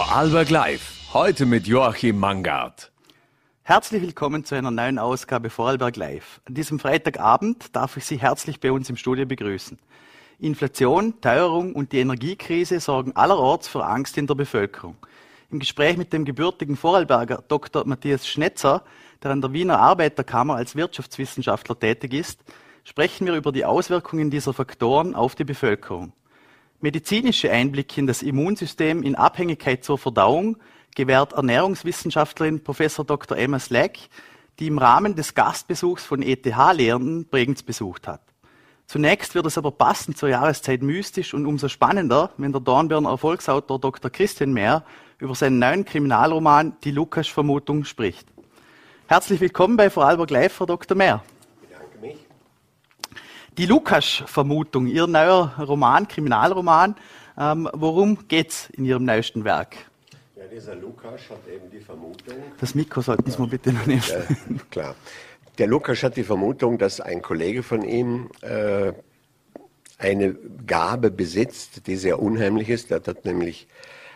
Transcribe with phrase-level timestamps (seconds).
[0.00, 1.12] Vorarlberg Live.
[1.12, 2.90] Heute mit Joachim Mangard.
[3.64, 6.40] Herzlich willkommen zu einer neuen Ausgabe Vorarlberg Live.
[6.46, 9.78] An diesem Freitagabend darf ich Sie herzlich bei uns im Studio begrüßen.
[10.38, 14.96] Inflation, Teuerung und die Energiekrise sorgen allerorts für Angst in der Bevölkerung.
[15.50, 17.86] Im Gespräch mit dem gebürtigen Vorarlberger Dr.
[17.86, 18.82] Matthias Schnetzer,
[19.22, 22.40] der an der Wiener Arbeiterkammer als Wirtschaftswissenschaftler tätig ist,
[22.84, 26.14] sprechen wir über die Auswirkungen dieser Faktoren auf die Bevölkerung.
[26.82, 30.56] Medizinische Einblicke in das Immunsystem in Abhängigkeit zur Verdauung
[30.96, 32.78] gewährt Ernährungswissenschaftlerin Prof.
[33.06, 33.36] Dr.
[33.36, 33.98] Emma Slack,
[34.58, 38.22] die im Rahmen des Gastbesuchs von ETH-Lehrenden Bregenz besucht hat.
[38.86, 43.78] Zunächst wird es aber passend zur Jahreszeit mystisch und umso spannender, wenn der Dornbirner Erfolgsautor
[43.78, 44.10] Dr.
[44.10, 44.82] Christian Mehr
[45.18, 48.26] über seinen neuen Kriminalroman Die Lukas-Vermutung spricht.
[49.06, 50.96] Herzlich willkommen bei Vorarlberg Live, Frau Dr.
[50.96, 51.22] Mehr.
[53.60, 56.96] Die Lukas-Vermutung, Ihr neuer Roman, Kriminalroman.
[57.38, 59.76] Ähm, worum es in Ihrem neuesten Werk?
[60.34, 62.36] Ja, dieser Lukas hat eben die Vermutung.
[62.58, 64.02] Das Mikro sollten Sie mal bitte noch nehmen.
[64.08, 64.24] Ja,
[64.70, 64.94] klar.
[65.58, 68.94] Der Lukas hat die Vermutung, dass ein Kollege von ihm äh,
[69.98, 70.36] eine
[70.66, 72.90] Gabe besitzt, die sehr unheimlich ist.
[72.90, 73.68] Er hat nämlich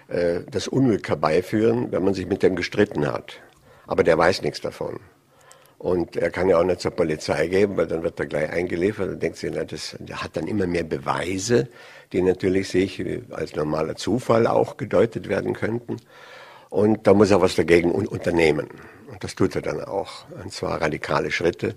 [0.08, 3.42] äh, das Unglück herbeiführen, wenn man sich mit dem gestritten hat.
[3.86, 5.00] Aber der weiß nichts davon.
[5.84, 9.06] Und er kann ja auch nicht zur Polizei geben, weil dann wird er gleich eingeliefert.
[9.06, 11.68] Dann denkt sich, na, das, hat dann immer mehr Beweise,
[12.10, 15.98] die natürlich sich als normaler Zufall auch gedeutet werden könnten.
[16.70, 18.68] Und da muss er was dagegen unternehmen.
[19.10, 20.24] Und das tut er dann auch.
[20.42, 21.74] Und zwar radikale Schritte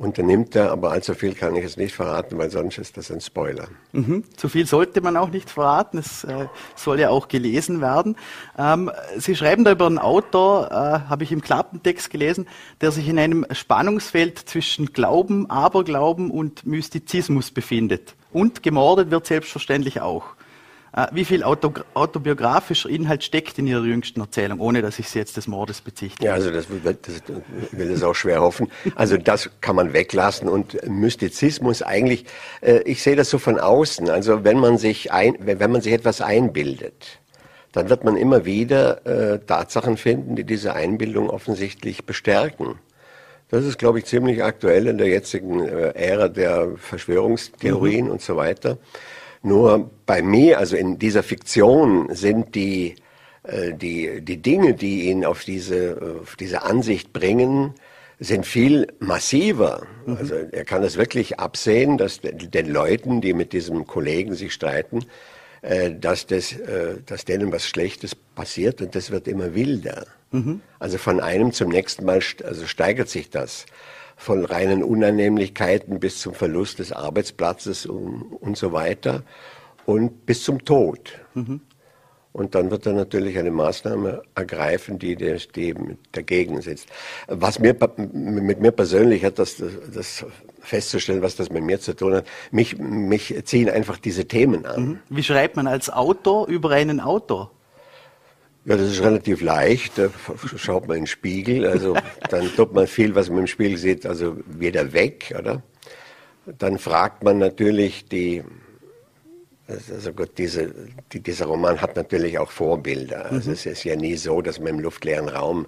[0.00, 3.20] unternimmt er, aber allzu viel kann ich jetzt nicht verraten, weil sonst ist das ein
[3.20, 3.68] Spoiler.
[3.92, 4.24] Mhm.
[4.34, 8.16] Zu viel sollte man auch nicht verraten, es äh, soll ja auch gelesen werden.
[8.58, 12.48] Ähm, Sie schreiben da über einen Autor, äh, habe ich im Klappentext gelesen,
[12.80, 18.14] der sich in einem Spannungsfeld zwischen Glauben, Aberglauben und Mystizismus befindet.
[18.32, 20.34] Und gemordet wird selbstverständlich auch.
[20.92, 25.18] Äh, wie viel auto, autobiografischer Inhalt steckt in Ihrer jüngsten Erzählung, ohne dass ich Sie
[25.18, 26.26] jetzt des Mordes bezichtige?
[26.26, 27.22] Ja, also das, das
[27.70, 28.70] will es auch schwer hoffen.
[28.96, 32.24] Also das kann man weglassen und Mystizismus eigentlich,
[32.60, 34.10] äh, ich sehe das so von außen.
[34.10, 37.20] Also wenn man sich ein, wenn man sich etwas einbildet,
[37.72, 42.80] dann wird man immer wieder äh, Tatsachen finden, die diese Einbildung offensichtlich bestärken.
[43.48, 48.12] Das ist, glaube ich, ziemlich aktuell in der jetzigen Ära der Verschwörungstheorien mhm.
[48.12, 48.78] und so weiter.
[49.42, 52.96] Nur bei mir, also in dieser Fiktion, sind die,
[53.42, 57.74] äh, die, die Dinge, die ihn auf diese, auf diese Ansicht bringen,
[58.18, 59.86] sind viel massiver.
[60.04, 60.16] Mhm.
[60.16, 65.06] Also er kann es wirklich absehen, dass den Leuten, die mit diesem Kollegen sich streiten,
[65.62, 70.06] äh, dass, das, äh, dass denen was Schlechtes passiert und das wird immer wilder.
[70.32, 70.60] Mhm.
[70.78, 73.64] Also von einem zum nächsten Mal also steigert sich das
[74.20, 79.22] von reinen Unannehmlichkeiten bis zum Verlust des Arbeitsplatzes und, und so weiter
[79.86, 81.18] und bis zum Tod.
[81.32, 81.62] Mhm.
[82.32, 85.74] Und dann wird er natürlich eine Maßnahme ergreifen, die, die
[86.12, 86.88] dagegen sitzt.
[87.28, 87.74] Was mir,
[88.12, 90.26] mit mir persönlich hat das, das
[90.60, 92.26] festzustellen, was das mit mir zu tun hat.
[92.50, 94.84] Mich, mich ziehen einfach diese Themen an.
[94.84, 94.98] Mhm.
[95.08, 97.52] Wie schreibt man als Autor über einen Autor?
[98.64, 99.98] Ja, das ist relativ leicht.
[99.98, 100.10] Da
[100.56, 101.66] schaut man in den Spiegel.
[101.66, 101.96] Also
[102.30, 105.62] dann tut man viel, was man im Spiegel sieht, also wieder weg, oder?
[106.58, 108.42] Dann fragt man natürlich die,
[109.66, 110.74] also gut, diese,
[111.12, 113.26] die, dieser Roman hat natürlich auch Vorbilder.
[113.26, 113.54] Also mhm.
[113.54, 115.66] es ist ja nie so, dass man im luftleeren Raum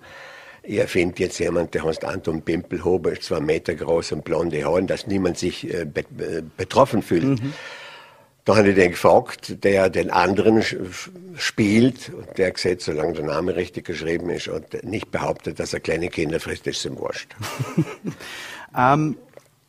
[0.65, 4.85] ihr findet jetzt jemand, der heißt Anton Pimpelhober, ist zwei Meter groß und blonde Haare,
[4.85, 5.87] dass niemand sich äh,
[6.57, 7.25] betroffen fühlt.
[7.25, 7.53] Mhm.
[8.45, 10.65] Da habe ich den gefragt, der den anderen
[11.37, 15.81] spielt und der gesagt, solange der Name richtig geschrieben ist und nicht behauptet, dass er
[15.81, 17.37] kleine Kinder frisst, ist ihm wurscht.
[18.77, 19.17] ähm,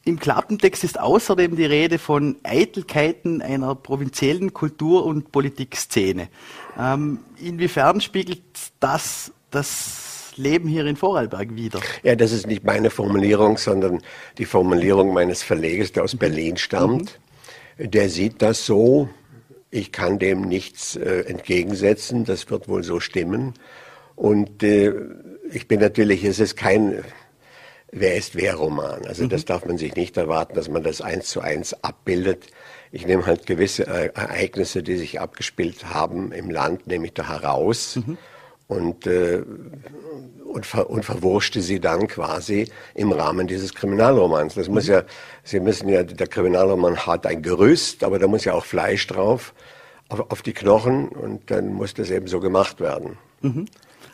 [0.06, 6.30] Im Klappentext ist außerdem die Rede von Eitelkeiten einer provinziellen Kultur- und Politikszene.
[6.80, 8.42] Ähm, inwiefern spiegelt
[8.80, 11.80] das das Leben hier in Vorarlberg wieder?
[12.02, 14.02] Ja, das ist nicht meine Formulierung, sondern
[14.40, 17.04] die Formulierung meines Verlegers, der aus Berlin stammt.
[17.04, 17.23] Mhm
[17.78, 19.10] der sieht das so.
[19.72, 22.26] Ich kann dem nichts äh, entgegensetzen.
[22.26, 23.54] Das wird wohl so stimmen.
[24.16, 24.94] Und äh,
[25.52, 27.04] ich bin natürlich, es ist kein
[27.96, 29.06] Wer ist wer Roman.
[29.06, 29.30] Also mhm.
[29.30, 32.48] das darf man sich nicht erwarten, dass man das eins zu eins abbildet.
[32.92, 37.30] Ich nehme halt gewisse äh, Ereignisse, die sich abgespielt haben im Land, nehme ich da
[37.30, 37.98] heraus.
[37.98, 38.18] Mhm.
[38.74, 39.44] Und äh,
[40.54, 44.54] und, ver, und verwurschte sie dann quasi im Rahmen dieses Kriminalromans.
[44.54, 44.94] Das muss mhm.
[44.94, 45.04] ja,
[45.44, 49.54] Sie müssen ja, der Kriminalroman hat ein Gerüst, aber da muss ja auch Fleisch drauf,
[50.10, 53.18] auf, auf die Knochen und dann muss das eben so gemacht werden.
[53.42, 53.66] Mhm.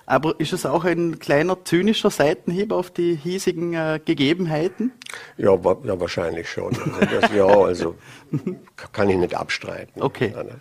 [0.05, 4.91] Aber ist es auch ein kleiner zynischer Seitenhieb auf die hiesigen äh, Gegebenheiten?
[5.37, 6.75] Ja, wa ja, wahrscheinlich schon.
[6.99, 7.95] Also das, ja, also
[8.91, 10.01] kann ich nicht abstreiten.
[10.01, 10.33] Okay.
[10.35, 10.59] Ja, ne?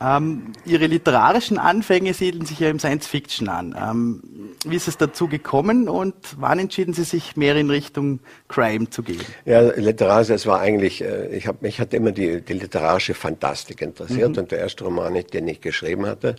[0.00, 3.76] Ähm, Ihre literarischen Anfänge siedeln sich ja im Science Fiction an.
[3.78, 4.22] Ähm,
[4.64, 9.02] wie ist es dazu gekommen und wann entschieden Sie sich mehr in Richtung Crime zu
[9.02, 9.22] gehen?
[9.44, 13.82] Ja, literarisch, es war eigentlich, äh, ich habe mich hat immer die, die literarische Fantastik
[13.82, 14.38] interessiert mhm.
[14.38, 16.36] und der erste Roman, den ich geschrieben hatte,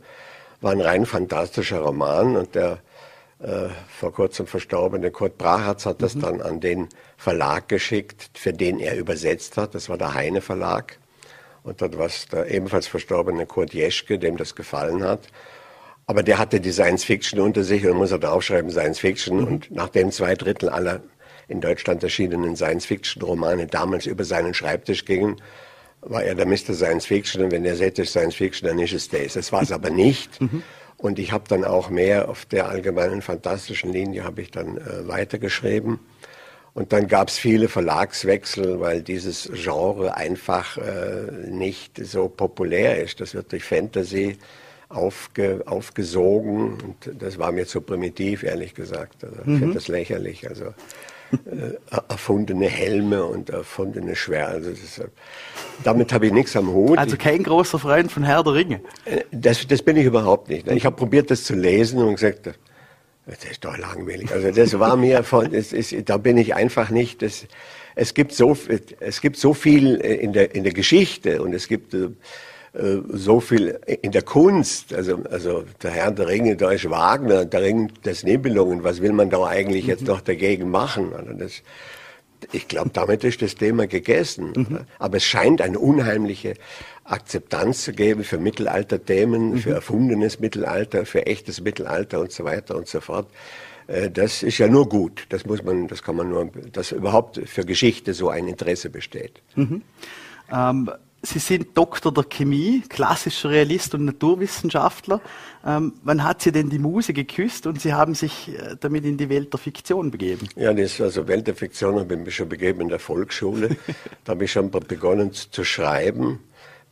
[0.61, 2.79] war ein rein fantastischer Roman und der
[3.39, 6.21] äh, vor kurzem verstorbene Kurt Brachatz hat das mhm.
[6.21, 9.75] dann an den Verlag geschickt, für den er übersetzt hat.
[9.75, 10.97] Das war der Heine Verlag.
[11.63, 15.27] Und dort war es der ebenfalls verstorbene Kurt Jeschke, dem das gefallen hat.
[16.05, 19.37] Aber der hatte die Science Fiction unter sich und muss er draufschreiben Science Fiction.
[19.37, 19.47] Mhm.
[19.47, 21.01] Und nachdem zwei Drittel aller
[21.47, 25.37] in Deutschland erschienenen Science Fiction Romane damals über seinen Schreibtisch gingen,
[26.01, 26.73] war er der Mr.
[26.73, 27.43] Science Fiction.
[27.43, 29.33] Und wenn er sagte Science Fiction, dann ist es das.
[29.33, 30.41] Das war es aber nicht.
[30.41, 30.63] Mhm.
[30.97, 35.07] Und ich habe dann auch mehr auf der allgemeinen fantastischen Linie habe ich dann äh,
[35.07, 35.99] weitergeschrieben.
[36.73, 43.21] Und dann gab es viele Verlagswechsel, weil dieses Genre einfach äh, nicht so populär ist.
[43.21, 44.37] Das wird durch Fantasy
[44.89, 49.23] aufge, aufgesogen und das war mir zu primitiv, ehrlich gesagt.
[49.23, 49.59] Also, ich mhm.
[49.59, 50.49] finde das lächerlich.
[50.49, 50.65] Also
[51.45, 51.77] äh,
[52.09, 54.53] erfundene Helme und erfundene Schwert.
[54.53, 55.01] Also ist,
[55.83, 56.97] damit habe ich nichts am Hut.
[56.97, 58.81] Also kein großer Freund von Herr der Ringe.
[59.05, 60.69] Äh, das, das bin ich überhaupt nicht.
[60.71, 62.49] Ich habe probiert, das zu lesen und gesagt,
[63.25, 64.31] das ist doch langweilig.
[64.31, 67.21] Also das war mir von, das ist, da bin ich einfach nicht.
[67.21, 67.45] Das,
[67.95, 68.57] es gibt so,
[68.99, 72.09] es gibt so viel in der in der Geschichte und es gibt äh,
[73.09, 77.61] so viel in der Kunst, also, also der Herr der Ringe, da ist Wagner, der
[77.61, 81.13] Ring des Nibelungen, was will man da eigentlich jetzt noch dagegen machen?
[81.13, 81.61] Also das,
[82.51, 84.53] ich glaube, damit ist das Thema gegessen.
[84.55, 84.79] Mhm.
[84.97, 86.55] Aber es scheint eine unheimliche
[87.05, 89.57] Akzeptanz zu geben für Mittelalterthemen, mhm.
[89.57, 93.27] für erfundenes Mittelalter, für echtes Mittelalter und so weiter und so fort.
[93.87, 95.25] Äh, das ist ja nur gut.
[95.29, 99.41] Das muss man, das kann man nur, dass überhaupt für Geschichte so ein Interesse besteht.
[99.55, 99.81] Mhm.
[100.51, 100.91] Ähm
[101.25, 105.21] Sie sind Doktor der Chemie, klassischer Realist und Naturwissenschaftler.
[105.65, 109.15] Ähm, wann hat Sie denn die Muse geküsst und Sie haben sich äh, damit in
[109.15, 110.49] die Welt der Fiktion begeben?
[110.57, 113.69] Ja, das also Welt der Fiktion habe ich mich schon begeben in der Volksschule.
[114.25, 116.39] da habe ich schon begonnen zu schreiben.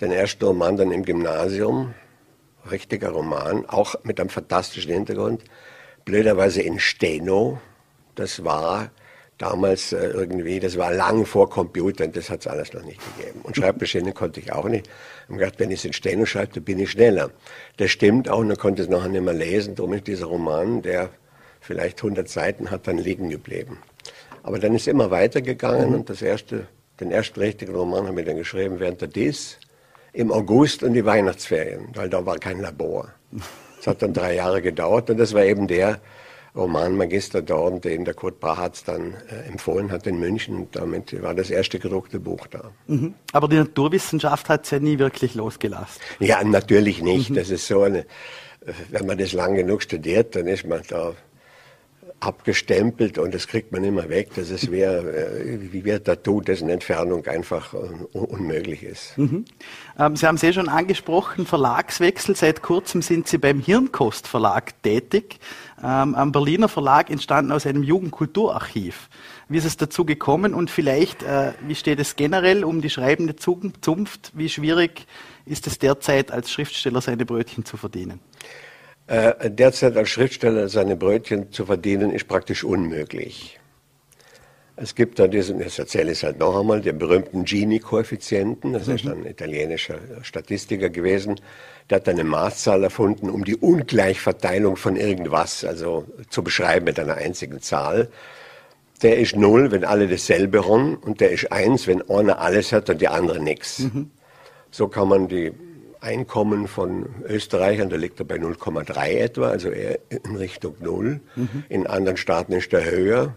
[0.01, 1.94] Den ersten Roman dann im Gymnasium,
[2.71, 5.44] richtiger Roman, auch mit einem fantastischen Hintergrund.
[6.06, 7.62] Blöderweise in Steno.
[8.15, 8.89] Das war
[9.38, 13.42] damals äh, irgendwie, das war lang vor Computern, das hat es alles noch nicht gegeben.
[13.44, 14.88] Und Schreibmaschine konnte ich auch nicht.
[14.88, 17.30] Ich habe gedacht, wenn ich es in Steno schreibe, dann bin ich schneller.
[17.77, 19.75] Das stimmt auch, und dann konnte es nachher nicht mehr lesen.
[19.75, 21.09] Darum ist dieser Roman, der
[21.59, 23.77] vielleicht 100 Seiten hat, dann liegen geblieben.
[24.42, 25.95] Aber dann ist es immer weitergegangen mhm.
[25.95, 26.65] und das erste,
[27.00, 29.59] den ersten richtigen Roman haben wir dann geschrieben während der DIS
[30.13, 33.09] im August und die Weihnachtsferien, weil da war kein Labor.
[33.79, 35.99] Es hat dann drei Jahre gedauert und das war eben der,
[36.55, 40.55] Romanmagister dort, den der Kurt Brahatz dann äh, empfohlen hat in München.
[40.55, 42.71] Und damit war das erste gedruckte Buch da.
[42.87, 43.13] Mhm.
[43.31, 46.01] Aber die Naturwissenschaft hat es ja nie wirklich losgelassen.
[46.19, 47.29] Ja, natürlich nicht.
[47.29, 47.35] Mhm.
[47.35, 48.05] Das ist so eine,
[48.89, 51.13] wenn man das lang genug studiert, dann ist man da
[52.21, 54.29] abgestempelt und das kriegt man immer weg.
[54.35, 57.73] Das ist wie, äh, wie wir Tattoo, dessen Entfernung einfach
[58.13, 59.18] unmöglich ist.
[59.18, 59.45] Mhm.
[60.00, 62.35] Ähm, Sie haben es eh schon angesprochen, Verlagswechsel.
[62.35, 65.39] Seit kurzem sind Sie beim Hirnkost Verlag tätig.
[65.83, 69.09] Ähm, am Berliner Verlag entstanden aus einem Jugendkulturarchiv.
[69.50, 73.35] Wie ist es dazu gekommen und vielleicht, äh, wie steht es generell um die schreibende
[73.35, 74.31] Zunft?
[74.33, 75.07] Wie schwierig
[75.45, 78.19] ist es derzeit als Schriftsteller seine Brötchen zu verdienen?
[79.11, 83.59] Äh, derzeit als Schriftsteller seine Brötchen zu verdienen, ist praktisch unmöglich.
[84.77, 88.71] Es gibt da diesen, das erzähle ich halt noch einmal, den berühmten Gini-Koeffizienten.
[88.71, 88.95] Das mhm.
[88.95, 91.41] ist ein italienischer Statistiker gewesen.
[91.89, 97.15] Der hat eine Maßzahl erfunden, um die Ungleichverteilung von irgendwas, also zu beschreiben mit einer
[97.15, 98.07] einzigen Zahl.
[99.03, 102.89] Der ist null, wenn alle dasselbe haben, und der ist eins, wenn einer alles hat
[102.89, 103.80] und die andere nichts.
[103.80, 104.09] Mhm.
[104.71, 105.51] So kann man die
[106.01, 111.21] Einkommen von Österreichern, da liegt er bei 0,3 etwa, also eher in Richtung Null.
[111.35, 111.63] Mhm.
[111.69, 113.35] In anderen Staaten ist er höher.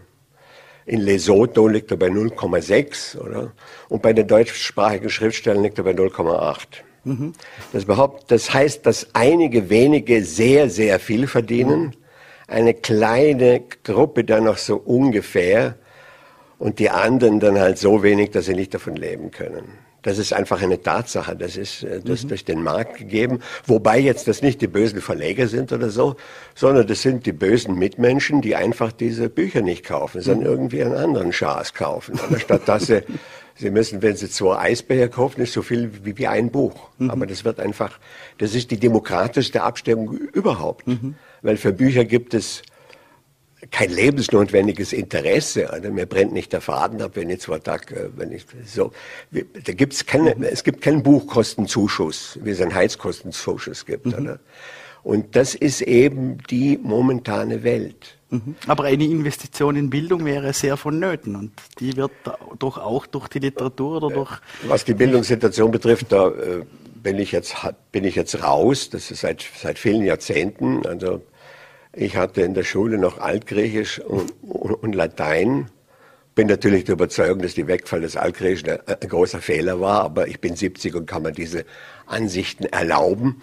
[0.87, 3.53] In Lesotho liegt er bei 0,6, oder?
[3.87, 6.57] Und bei den deutschsprachigen Schriftstellern liegt er bei 0,8.
[7.03, 7.33] Mhm.
[7.71, 7.85] Das,
[8.27, 11.93] das heißt, dass einige wenige sehr, sehr viel verdienen, mhm.
[12.47, 15.75] eine kleine Gruppe dann noch so ungefähr
[16.57, 19.84] und die anderen dann halt so wenig, dass sie nicht davon leben können.
[20.05, 21.35] Das ist einfach eine Tatsache.
[21.35, 22.27] Das ist äh, das mhm.
[22.29, 23.39] durch den Markt gegeben.
[23.65, 26.15] Wobei jetzt das nicht die bösen Verleger sind oder so,
[26.53, 30.53] sondern das sind die bösen Mitmenschen, die einfach diese Bücher nicht kaufen, sondern mhm.
[30.53, 32.19] irgendwie einen anderen Schaß kaufen.
[32.31, 33.01] Anstatt dass sie,
[33.55, 36.89] sie müssen, wenn sie zwei Eisbären kaufen, ist so viel wie, wie ein Buch.
[36.99, 37.09] Mhm.
[37.09, 37.99] Aber das wird einfach,
[38.37, 40.85] das ist die demokratischste Abstimmung überhaupt.
[40.85, 41.15] Mhm.
[41.41, 42.61] Weil für Bücher gibt es
[43.71, 45.71] kein lebensnotwendiges Interesse.
[45.71, 48.91] Also mir brennt nicht der Faden ab, wenn ich zwei Tage, äh, wenn ich so,
[49.31, 54.07] da gibt's keine, es gibt keinen Buchkostenzuschuss, wie es einen Heizkostenzuschuss gibt.
[54.07, 54.13] Mhm.
[54.13, 54.39] Oder?
[55.03, 58.17] Und das ist eben die momentane Welt.
[58.31, 58.55] Mhm.
[58.65, 62.11] Aber eine Investition in Bildung wäre sehr vonnöten und die wird
[62.57, 64.31] doch auch durch die Literatur oder durch.
[64.63, 66.63] Was die Bildungssituation betrifft, da äh,
[67.03, 67.55] bin ich jetzt
[67.91, 68.89] bin ich jetzt raus.
[68.89, 70.85] Das ist seit seit vielen Jahrzehnten.
[70.87, 71.21] Also
[71.95, 75.67] ich hatte in der Schule noch Altgriechisch und, und, Latein.
[76.35, 80.27] Bin natürlich der Überzeugung, dass die Wegfall des Altgriechischen ein, ein großer Fehler war, aber
[80.27, 81.65] ich bin 70 und kann mir diese
[82.05, 83.41] Ansichten erlauben.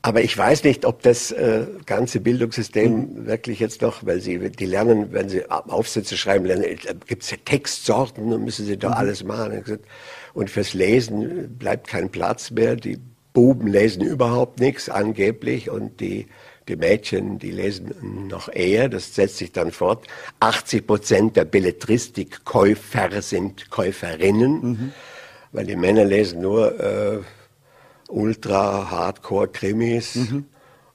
[0.00, 3.26] Aber ich weiß nicht, ob das äh, ganze Bildungssystem mhm.
[3.26, 6.76] wirklich jetzt noch, weil sie die lernen, wenn sie Aufsätze schreiben, lernen, äh,
[7.06, 8.94] gibt es ja Textsorten, dann müssen sie da mhm.
[8.94, 9.80] alles machen.
[10.34, 12.76] Und fürs Lesen bleibt kein Platz mehr.
[12.76, 12.98] Die
[13.32, 16.26] Buben lesen überhaupt nichts angeblich und die
[16.68, 20.06] die Mädchen, die lesen noch eher, das setzt sich dann fort.
[20.40, 24.92] 80 Prozent der Belletristikkäufer sind Käuferinnen, mhm.
[25.52, 27.20] weil die Männer lesen nur äh,
[28.08, 30.16] Ultra-Hardcore-Krimis.
[30.16, 30.46] Mhm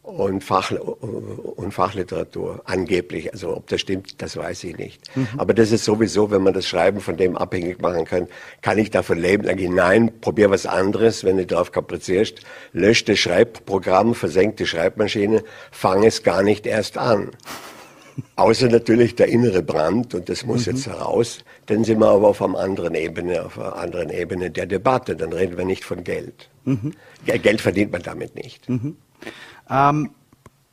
[0.10, 3.32] und, Fach, und Fachliteratur, angeblich.
[3.32, 5.16] Also ob das stimmt, das weiß ich nicht.
[5.16, 5.28] Mhm.
[5.38, 8.28] Aber das ist sowieso, wenn man das Schreiben von dem abhängig machen kann,
[8.62, 9.46] kann ich davon leben?
[9.46, 12.42] Sag ich, nein, probier was anderes, wenn du darauf kaprizierst,
[12.74, 17.32] lösch das Schreibprogramm, versenk die Schreibmaschine, fang es gar nicht erst an.
[18.36, 20.74] Außer natürlich der innere Brand, und das muss mhm.
[20.74, 24.66] jetzt heraus, dann sind wir aber auf einer anderen Ebene, auf einer anderen Ebene der
[24.66, 25.16] Debatte.
[25.16, 26.50] Dann reden wir nicht von Geld.
[26.66, 26.94] Mhm.
[27.26, 28.68] Geld verdient man damit nicht.
[29.70, 30.12] Ähm,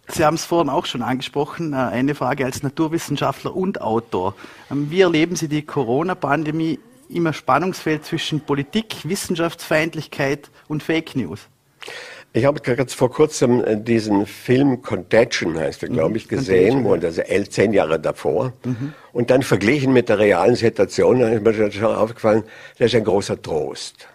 [0.09, 4.35] Sie haben es vorhin auch schon angesprochen, äh, eine Frage als Naturwissenschaftler und Autor.
[4.71, 11.49] Ähm, wie erleben Sie die Corona-Pandemie im Spannungsfeld zwischen Politik, Wissenschaftsfeindlichkeit und Fake News?
[12.33, 16.17] Ich habe gerade vor kurzem äh, diesen Film Contagion, heißt er, glaube mhm.
[16.17, 18.53] ich, gesehen, wo also zehn Jahre davor.
[18.65, 18.93] Mhm.
[19.13, 22.45] Und dann verglichen mit der realen Situation, da ist mir schon aufgefallen,
[22.79, 24.07] das ist ein großer Trost.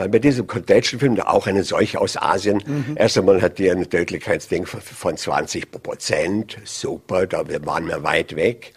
[0.00, 2.96] Weil bei diesem Contagion-Film, da auch eine Seuche aus Asien, mhm.
[2.96, 6.56] erst einmal hat die ein Tödlichkeitsding von 20 Prozent.
[6.64, 8.72] Super, da waren wir weit weg.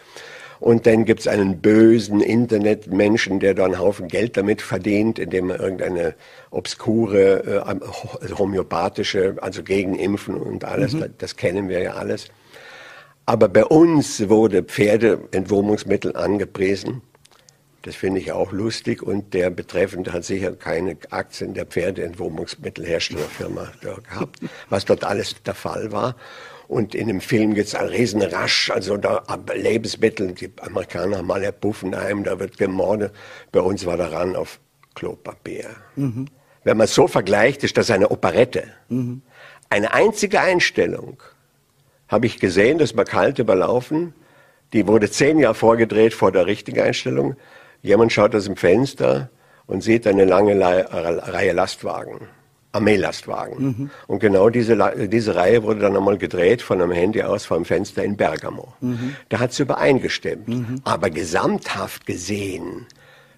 [0.59, 5.61] Und dann gibt's einen bösen Internetmenschen, der da einen Haufen Geld damit verdient, indem er
[5.61, 6.15] irgendeine
[6.51, 10.99] obskure, äh, homöopathische, also gegen Impfen und alles, mhm.
[10.99, 12.27] das, das kennen wir ja alles.
[13.25, 17.01] Aber bei uns wurde Pferdeentwurmungsmittel angepriesen
[17.83, 24.39] das finde ich auch lustig und der Betreffende hat sicher keine Aktien der Pferdeentwurmungsmittelherstellerfirma gehabt,
[24.69, 26.15] was dort alles der Fall war.
[26.69, 29.21] Und in dem Film gibt es einen Riesenrasch, also da
[29.53, 33.13] Lebensmittel, die Amerikaner haben alle Buffenheim, da wird gemordet.
[33.51, 34.61] Bei uns war der Ran auf
[34.95, 35.69] Klopapier.
[35.97, 36.29] Mhm.
[36.63, 38.63] Wenn man so vergleicht, ist das eine Operette.
[38.87, 39.21] Mhm.
[39.69, 41.21] Eine einzige Einstellung
[42.07, 44.13] habe ich gesehen, das war kalt überlaufen.
[44.71, 47.35] Die wurde zehn Jahre vorgedreht vor der richtigen Einstellung.
[47.83, 49.29] Jemand schaut aus dem Fenster
[49.67, 52.21] und sieht eine lange Reihe Lastwagen,
[52.71, 53.65] Armeelastwagen.
[53.65, 53.89] Mhm.
[54.07, 58.03] Und genau diese, diese Reihe wurde dann einmal gedreht von einem Handy aus vom Fenster
[58.03, 58.73] in Bergamo.
[58.79, 59.15] Mhm.
[59.29, 60.47] Da hat es übereingestimmt.
[60.47, 60.81] Mhm.
[60.85, 62.87] Aber gesamthaft gesehen,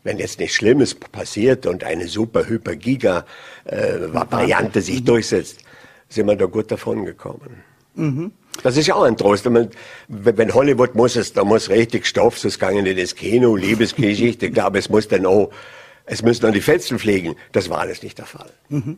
[0.04, 3.26] wenn jetzt nichts Schlimmes passiert und eine super hyper giga
[3.66, 5.06] äh, Variante sich mhm.
[5.06, 5.62] durchsetzt,
[6.08, 7.64] sind wir da gut davon gekommen.
[8.64, 9.46] Das ist ja auch ein Trost.
[9.46, 14.68] Wenn, Hollywood muss es, da muss richtig Stoff, sonst kann nicht das Kino, Liebesgeschichte, klar,
[14.68, 15.52] aber es muss dann auch,
[16.06, 17.36] es müssen dann die Fetzen fliegen.
[17.52, 18.52] Das war alles nicht der Fall.
[18.70, 18.98] Mhm.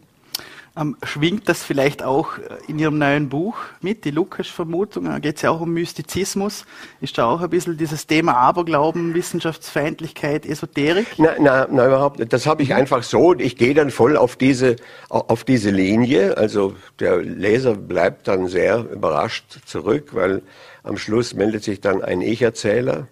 [0.78, 5.06] Ähm, schwingt das vielleicht auch äh, in Ihrem neuen Buch mit, die Lukas-Vermutung?
[5.06, 6.66] Da geht es ja auch um Mystizismus.
[7.02, 11.18] Ist da auch ein bisschen dieses Thema Aberglauben, Wissenschaftsfeindlichkeit, Esoterik?
[11.18, 12.32] Nein, nein, na, überhaupt nicht.
[12.32, 13.34] Das habe ich einfach so.
[13.34, 14.76] Ich gehe dann voll auf diese,
[15.10, 16.38] auf diese Linie.
[16.38, 20.44] Also der Leser bleibt dann sehr überrascht zurück, weil
[20.84, 23.08] am Schluss meldet sich dann ein Ich-Erzähler.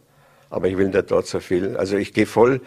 [0.49, 1.75] Aber ich will nicht dort so viel.
[1.77, 2.61] Also ich gehe voll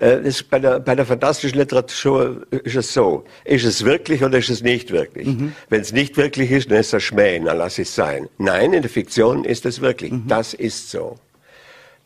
[0.00, 3.24] äh, ist bei, der, bei der fantastischen Literatur ist es so.
[3.44, 5.26] Ist es wirklich oder ist es nicht wirklich?
[5.26, 5.52] Mhm.
[5.68, 8.28] Wenn es nicht wirklich ist, dann ist es Schmäh, dann lass es sein.
[8.38, 10.12] Nein, in der Fiktion ist es wirklich.
[10.12, 10.24] Mhm.
[10.28, 11.16] Das ist so.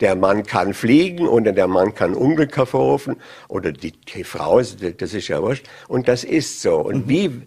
[0.01, 3.17] Der Mann kann fliegen oder der Mann kann Unglück hervorrufen
[3.49, 5.67] oder die, die Frau, das ist ja wurscht.
[5.89, 6.77] Und das ist so.
[6.77, 7.09] Und mhm.
[7.09, 7.43] wie,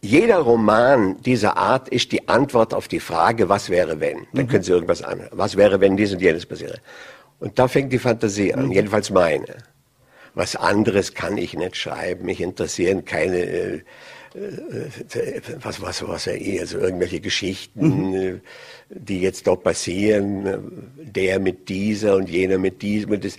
[0.00, 4.26] jeder Roman dieser Art ist die Antwort auf die Frage, was wäre wenn?
[4.32, 4.48] Dann mhm.
[4.48, 5.28] können Sie irgendwas an.
[5.32, 6.78] Was wäre, wenn dies und jenes passiere?
[7.40, 8.72] Und da fängt die Fantasie an, mhm.
[8.72, 9.56] jedenfalls meine.
[10.34, 12.26] Was anderes kann ich nicht schreiben.
[12.26, 13.82] Mich interessieren keine, äh,
[14.34, 18.14] äh, was, was, was eh, also irgendwelche Geschichten, mhm.
[18.14, 18.40] Äh,
[18.90, 23.12] die jetzt dort passieren, der mit dieser und jener mit diesem.
[23.12, 23.36] Und das,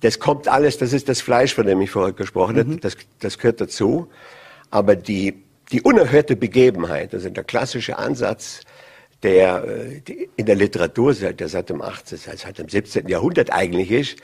[0.00, 2.60] das kommt alles, das ist das Fleisch, von dem ich vorher gesprochen mhm.
[2.60, 4.08] habe, das, das gehört dazu.
[4.70, 5.34] Aber die,
[5.72, 8.60] die unerhörte Begebenheit, also der klassische Ansatz,
[9.22, 13.08] der äh, in der Literatur seit, der seit dem 18., seit dem 17.
[13.08, 14.16] Jahrhundert eigentlich ist,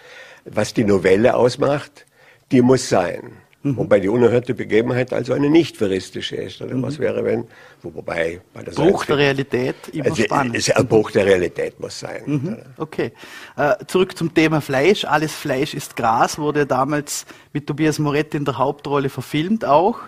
[0.45, 2.07] was die Novelle ausmacht,
[2.53, 3.33] die muss sein.
[3.65, 3.79] Mhm.
[3.79, 6.61] Wobei die unerhörte Begebenheit also eine nicht veristische ist.
[6.61, 6.83] Oder mhm.
[6.83, 7.45] was wäre, wenn,
[7.83, 10.55] wobei bei der Bruch der Realität immer also, spannend.
[10.55, 12.23] Ist, ein Bruch der Realität muss sein.
[12.27, 12.59] Mhm.
[12.77, 13.13] Okay.
[13.57, 15.07] Äh, zurück zum Thema Fleisch.
[15.07, 17.25] Alles Fleisch ist Gras wurde damals
[17.55, 19.99] mit Tobias Moretti in der Hauptrolle verfilmt auch.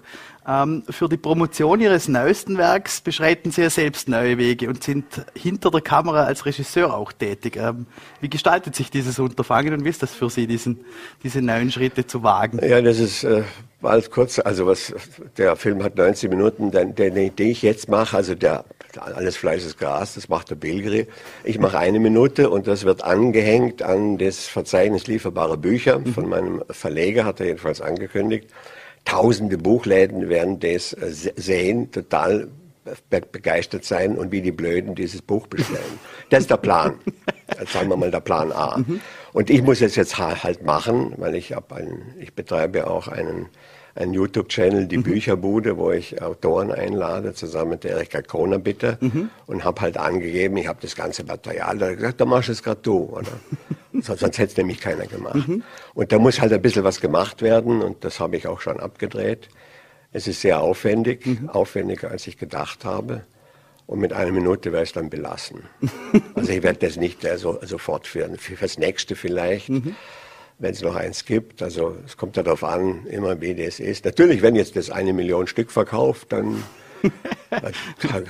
[0.48, 5.04] Ähm, für die Promotion Ihres neuesten Werks beschreiten Sie ja selbst neue Wege und sind
[5.34, 7.56] hinter der Kamera als Regisseur auch tätig.
[7.56, 7.86] Ähm,
[8.20, 10.84] wie gestaltet sich dieses Unterfangen und wie ist das für Sie, diesen,
[11.24, 12.60] diese neuen Schritte zu wagen?
[12.64, 13.42] Ja, das ist äh,
[13.82, 14.38] alles kurz.
[14.38, 14.94] Also was
[15.36, 18.64] der Film hat 90 Minuten, den, den, den ich jetzt mache, also der
[18.98, 21.06] alles Fleisch ist Gras, das macht der Bilgri.
[21.44, 26.62] Ich mache eine Minute und das wird angehängt an das Verzeichnis lieferbarer Bücher von meinem
[26.70, 28.48] Verleger, hat er jedenfalls angekündigt
[29.06, 32.48] tausende Buchläden werden das äh, sehen, total
[33.10, 35.98] begeistert sein und wie die Blöden dieses Buch bestellen.
[36.30, 36.94] Das ist der Plan.
[37.58, 38.78] Jetzt sagen wir mal der Plan A.
[38.78, 39.00] Mhm.
[39.32, 43.46] Und ich muss es jetzt halt machen, weil ich habe einen, ich betreibe auch einen,
[43.96, 45.02] einen YouTube-Channel, die mhm.
[45.04, 49.30] Bücherbude, wo ich Autoren einlade, zusammen mit Erika Kroner bitte, mhm.
[49.46, 52.62] und habe halt angegeben, ich habe das ganze Material, da gesagt, da machst du es
[52.62, 53.32] gerade du, oder?
[54.02, 55.48] Sonst hätte es nämlich keiner gemacht.
[55.48, 55.62] Mhm.
[55.94, 58.78] Und da muss halt ein bisschen was gemacht werden und das habe ich auch schon
[58.78, 59.48] abgedreht.
[60.12, 61.48] Es ist sehr aufwendig, mhm.
[61.48, 63.22] aufwendiger als ich gedacht habe.
[63.86, 65.62] Und mit einer Minute ich es dann belassen.
[66.34, 68.36] also ich werde das nicht äh, so, so fortführen.
[68.36, 69.94] Für das nächste vielleicht, mhm.
[70.58, 71.62] Wenn es noch eins gibt.
[71.62, 74.04] Also es kommt ja darauf an, immer wie das ist.
[74.04, 76.62] Natürlich, wenn jetzt das eine Million Stück verkauft, dann,
[77.50, 78.24] dann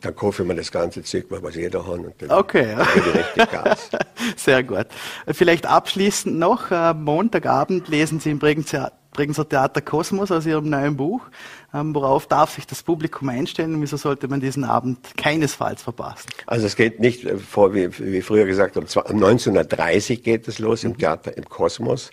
[0.00, 1.98] dann kaufe ich mir das ganze Zeug, was jeder hat.
[1.98, 2.74] Und dann okay.
[2.74, 3.90] richtig Gas.
[4.36, 4.86] Sehr gut.
[5.26, 8.92] Vielleicht abschließend noch, äh, Montagabend lesen Sie im Bregenzer
[9.48, 11.22] Theater Kosmos aus Ihrem neuen Buch.
[11.72, 16.28] Ähm, worauf darf sich das Publikum einstellen und wieso sollte man diesen Abend keinesfalls verpassen?
[16.46, 20.82] Also es geht nicht äh, vor, wie, wie früher gesagt, um 1930 geht es los
[20.82, 20.98] im mhm.
[20.98, 22.10] Theater im Kosmos.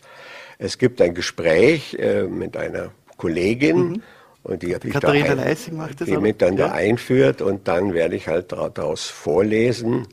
[0.60, 4.04] Es gibt ein Gespräch äh, mit einer Kollegin, mhm
[4.48, 6.08] und die, die Katharina ein, Leising macht das.
[6.08, 6.68] Die mich dann ja.
[6.68, 10.08] da einführt und dann werde ich halt daraus vorlesen.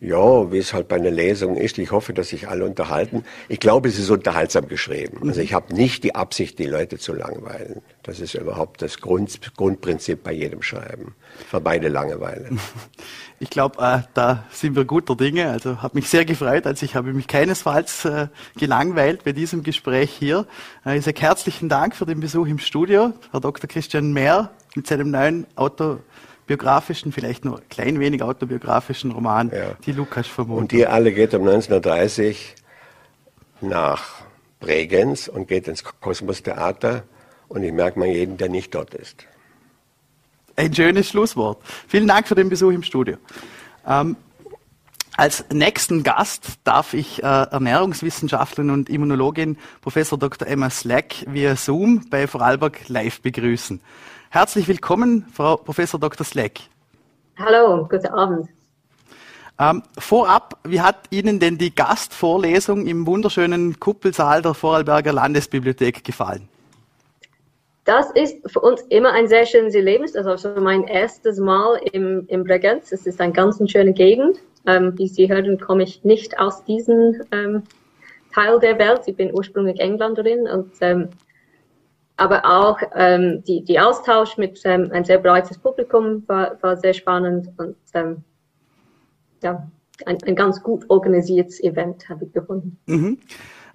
[0.00, 1.76] Ja, wie es halt bei einer Lesung ist.
[1.76, 3.24] Ich hoffe, dass sich alle unterhalten.
[3.48, 5.28] Ich glaube, es ist unterhaltsam geschrieben.
[5.28, 7.82] Also ich habe nicht die Absicht, die Leute zu langweilen.
[8.04, 11.16] Das ist überhaupt das Grund, Grundprinzip bei jedem Schreiben.
[11.48, 12.50] Vermeide Langeweile.
[13.40, 15.48] Ich glaube, äh, da sind wir guter Dinge.
[15.50, 20.10] Also habe mich sehr gefreut, als ich habe mich keinesfalls äh, gelangweilt bei diesem Gespräch
[20.10, 20.44] hier.
[20.84, 23.68] Äh, ich sage herzlichen Dank für den Besuch im Studio, Herr Dr.
[23.68, 25.46] Christian Mehr mit seinem neuen
[26.48, 29.74] autobiografischen, vielleicht nur ein klein wenig autobiografischen Roman, ja.
[29.84, 30.62] die Lukas-Vermutung.
[30.62, 32.54] Und die alle geht um 1930
[33.60, 34.02] nach
[34.60, 37.04] Bregenz und geht ins Kosmos Theater
[37.48, 39.26] und ich merke mal jeden, der nicht dort ist.
[40.56, 41.62] Ein schönes Schlusswort.
[41.86, 43.18] Vielen Dank für den Besuch im Studio.
[43.86, 44.16] Ähm,
[45.16, 50.48] als nächsten Gast darf ich äh, Ernährungswissenschaftlerin und Immunologin Professor Dr.
[50.48, 53.80] Emma Slack via Zoom bei Vorarlberg live begrüßen.
[54.30, 56.24] Herzlich willkommen, Frau Professor Dr.
[56.24, 56.60] Slack.
[57.38, 58.48] Hallo, guten Abend.
[59.60, 66.48] Ähm, vorab, wie hat Ihnen denn die Gastvorlesung im wunderschönen Kuppelsaal der Vorarlberger Landesbibliothek gefallen?
[67.88, 70.14] das ist für uns immer ein sehr schönes Erlebnis.
[70.14, 72.92] Also mein erstes Mal im, im Bregenz.
[72.92, 74.36] Es ist eine ganz schöne Gegend.
[74.66, 77.62] Ähm, wie Sie hören, komme ich nicht aus diesem ähm,
[78.34, 79.00] Teil der Welt.
[79.06, 81.08] Ich bin ursprünglich Engländerin und ähm,
[82.18, 86.94] aber auch ähm, die, die Austausch mit ähm, ein sehr breites Publikum war, war sehr
[86.94, 88.24] spannend und ähm,
[89.42, 89.66] ja,
[90.04, 92.78] ein, ein ganz gut organisiertes Event habe ich gefunden.
[92.86, 93.18] Mhm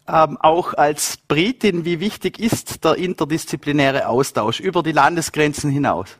[0.07, 6.17] ähm, auch als Britin, wie wichtig ist der interdisziplinäre Austausch über die Landesgrenzen hinaus?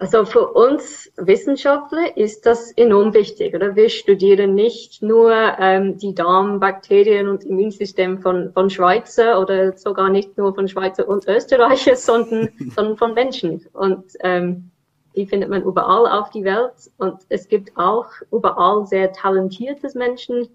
[0.00, 3.54] Also für uns Wissenschaftler ist das enorm wichtig.
[3.54, 3.74] Oder?
[3.74, 10.38] Wir studieren nicht nur ähm, die Darmbakterien und Immunsystem von, von Schweizer oder sogar nicht
[10.38, 13.66] nur von Schweizer und Österreicher, sondern, sondern von Menschen.
[13.72, 14.70] Und ähm,
[15.16, 16.92] die findet man überall auf die Welt.
[16.98, 20.48] Und es gibt auch überall sehr talentiertes Menschen,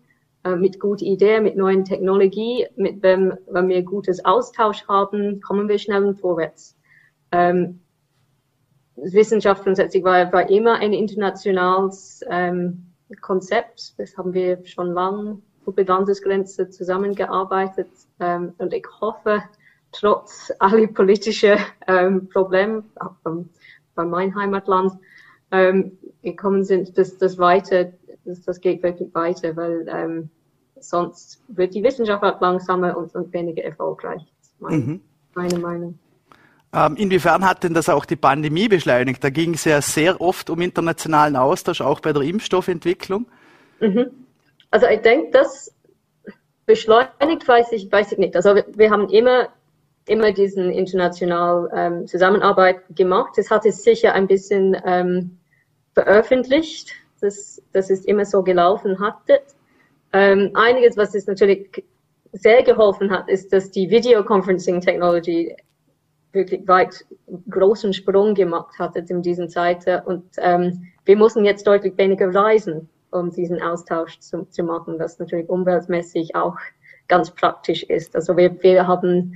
[0.46, 5.68] äh, mit guten Ideen, mit neuen Technologie, mit wenn, wenn wir gutes Austausch haben, kommen
[5.68, 6.78] wir schnell vorwärts.
[7.34, 7.82] Ähm,
[9.04, 12.86] Wissenschaft grundsätzlich war, war immer ein internationales ähm,
[13.22, 13.94] Konzept.
[13.98, 17.90] Das haben wir schon lange über Landesgrenzen zusammengearbeitet.
[18.20, 19.44] Ähm, und ich hoffe,
[19.92, 23.50] trotz aller politischen ähm, Probleme, auch beim,
[23.96, 24.94] bei meinem Heimatland,
[25.52, 27.92] ähm, gekommen sind, dass das weiter
[28.26, 30.30] das, das geht wirklich weiter, weil ähm,
[30.80, 34.22] sonst wird die Wissenschaft halt langsamer und, und weniger erfolgreich.
[34.40, 35.02] Das ist meine, mhm.
[35.36, 36.00] meine Meinung.
[36.74, 39.24] Ähm, inwiefern hat denn das auch die Pandemie beschleunigt?
[39.24, 43.28] Da ging es ja sehr oft um internationalen Austausch, auch bei der Impfstoffentwicklung.
[43.80, 44.10] Mhm.
[44.72, 45.72] Also ich denke, das
[46.66, 48.36] beschleunigt, weiß ich, weiß ich nicht.
[48.36, 49.50] Also wir, haben immer,
[50.08, 53.34] immer diesen internationalen ähm, Zusammenarbeit gemacht.
[53.38, 55.38] Das hat es sicher ein bisschen ähm,
[55.94, 59.42] veröffentlicht, dass, dass es immer so gelaufen hatte.
[60.12, 61.84] Ähm, einiges, was es natürlich
[62.32, 65.56] sehr geholfen hat, ist, dass die Videoconferencing Technology
[66.34, 67.06] wirklich weit
[67.50, 72.90] großen Sprung gemacht hat in diesen Zeiten und ähm, wir mussten jetzt deutlich weniger reisen,
[73.12, 76.58] um diesen Austausch zu, zu machen, was natürlich umweltmäßig auch
[77.08, 78.16] ganz praktisch ist.
[78.16, 79.36] Also wir, wir haben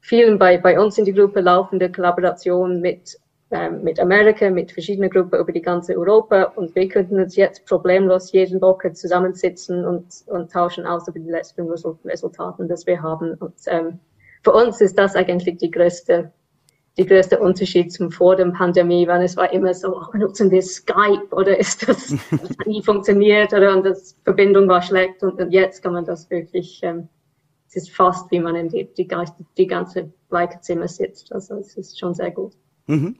[0.00, 3.18] vielen bei, bei uns in die Gruppe laufende Kollaboration mit
[3.52, 7.66] ähm, mit Amerika, mit verschiedenen Gruppen über die ganze Europa und wir könnten uns jetzt
[7.66, 13.34] problemlos jeden Woche zusammensitzen und, und tauschen aus über die letzten Resultate, die wir haben.
[13.34, 14.00] Und ähm,
[14.42, 16.32] für uns ist das eigentlich die größte,
[16.98, 20.62] die größte Unterschied zum vor der Pandemie, weil es war immer so, oh, nutzen wir
[20.62, 25.40] Skype oder ist das, das hat nie funktioniert oder und das Verbindung war schlecht und,
[25.40, 27.08] und jetzt kann man das wirklich, ähm,
[27.68, 29.08] es ist fast wie man in die, die,
[29.56, 31.32] die ganze gleiche Zimmer sitzt.
[31.32, 32.52] Also es ist schon sehr gut.
[32.86, 33.16] Mhm.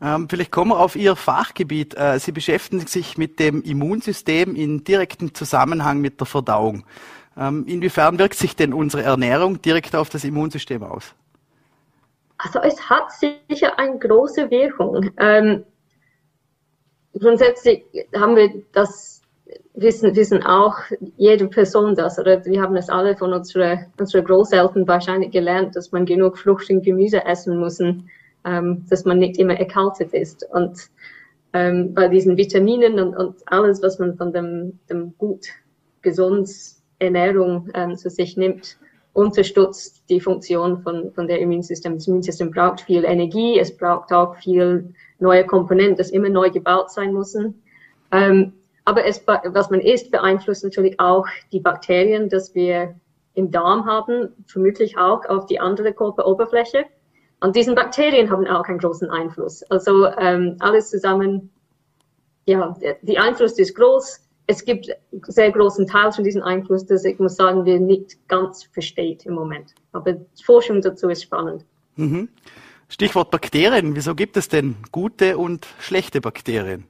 [0.00, 1.94] Ähm, vielleicht kommen wir auf Ihr Fachgebiet.
[1.96, 6.84] Äh, Sie beschäftigen sich mit dem Immunsystem in direktem Zusammenhang mit der Verdauung.
[7.36, 11.14] Ähm, inwiefern wirkt sich denn unsere Ernährung direkt auf das Immunsystem aus?
[12.38, 15.10] Also es hat sicher eine große Wirkung.
[15.18, 15.64] Ähm,
[17.18, 19.22] grundsätzlich haben wir das
[19.74, 20.76] wissen, wissen auch
[21.16, 25.92] jede Person das, oder wir haben es alle von unseren unsere Großeltern wahrscheinlich gelernt, dass
[25.92, 30.44] man genug Frucht und Gemüse essen muss, ähm, dass man nicht immer erkältet ist.
[30.52, 30.90] Und
[31.52, 35.46] ähm, bei diesen Vitaminen und, und alles, was man von dem, dem gut,
[36.02, 36.48] gesund
[37.02, 38.78] Ernährung ähm, zu sich nimmt,
[39.12, 41.94] unterstützt die Funktion von, von der Immunsystem.
[41.94, 46.90] Das Immunsystem braucht viel Energie, es braucht auch viel neue Komponenten, das immer neu gebaut
[46.90, 47.62] sein müssen.
[48.10, 52.94] Ähm, aber es, was man isst, beeinflusst natürlich auch die Bakterien, dass wir
[53.34, 56.84] im Darm haben, vermutlich auch auf die andere Körperoberfläche.
[57.40, 59.62] Und diesen Bakterien haben auch einen großen Einfluss.
[59.64, 61.50] Also ähm, alles zusammen,
[62.46, 64.20] ja, die Einfluss ist groß.
[64.46, 64.88] Es gibt
[65.28, 69.34] sehr großen Teil von diesem Einfluss, das ich muss sagen, wir nicht ganz versteht im
[69.34, 69.74] Moment.
[69.92, 71.64] Aber Forschung dazu ist spannend.
[71.96, 72.28] Mhm.
[72.88, 73.96] Stichwort Bakterien.
[73.96, 76.84] Wieso gibt es denn gute und schlechte Bakterien?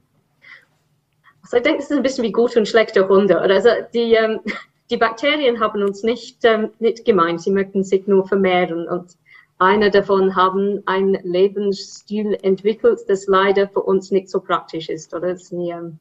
[1.42, 3.38] Also ich denke, es ist ein bisschen wie gute und schlechte Hunde.
[3.38, 4.40] Also die, ähm,
[4.90, 8.88] die Bakterien haben uns nicht, ähm, nicht gemeint, sie möchten sich nur vermehren.
[8.88, 9.16] Und
[9.58, 15.36] einer davon haben einen Lebensstil entwickelt, das leider für uns nicht so praktisch ist, oder?
[15.36, 15.98] Sie, ähm,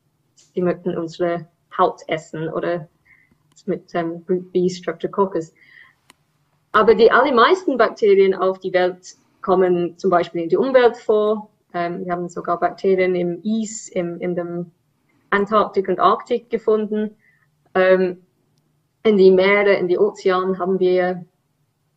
[0.54, 2.88] sie möchten unsere Haut essen oder
[3.66, 5.54] mit ähm, Group B Streptococcus.
[6.72, 11.50] Aber die allermeisten Bakterien auf die Welt kommen zum Beispiel in die Umwelt vor.
[11.74, 14.72] Ähm, wir haben sogar Bakterien im Eis, im, in dem
[15.30, 17.16] Antarktik und Arktik gefunden.
[17.74, 18.26] Ähm,
[19.04, 21.26] in die Meere, in die Ozeane haben wir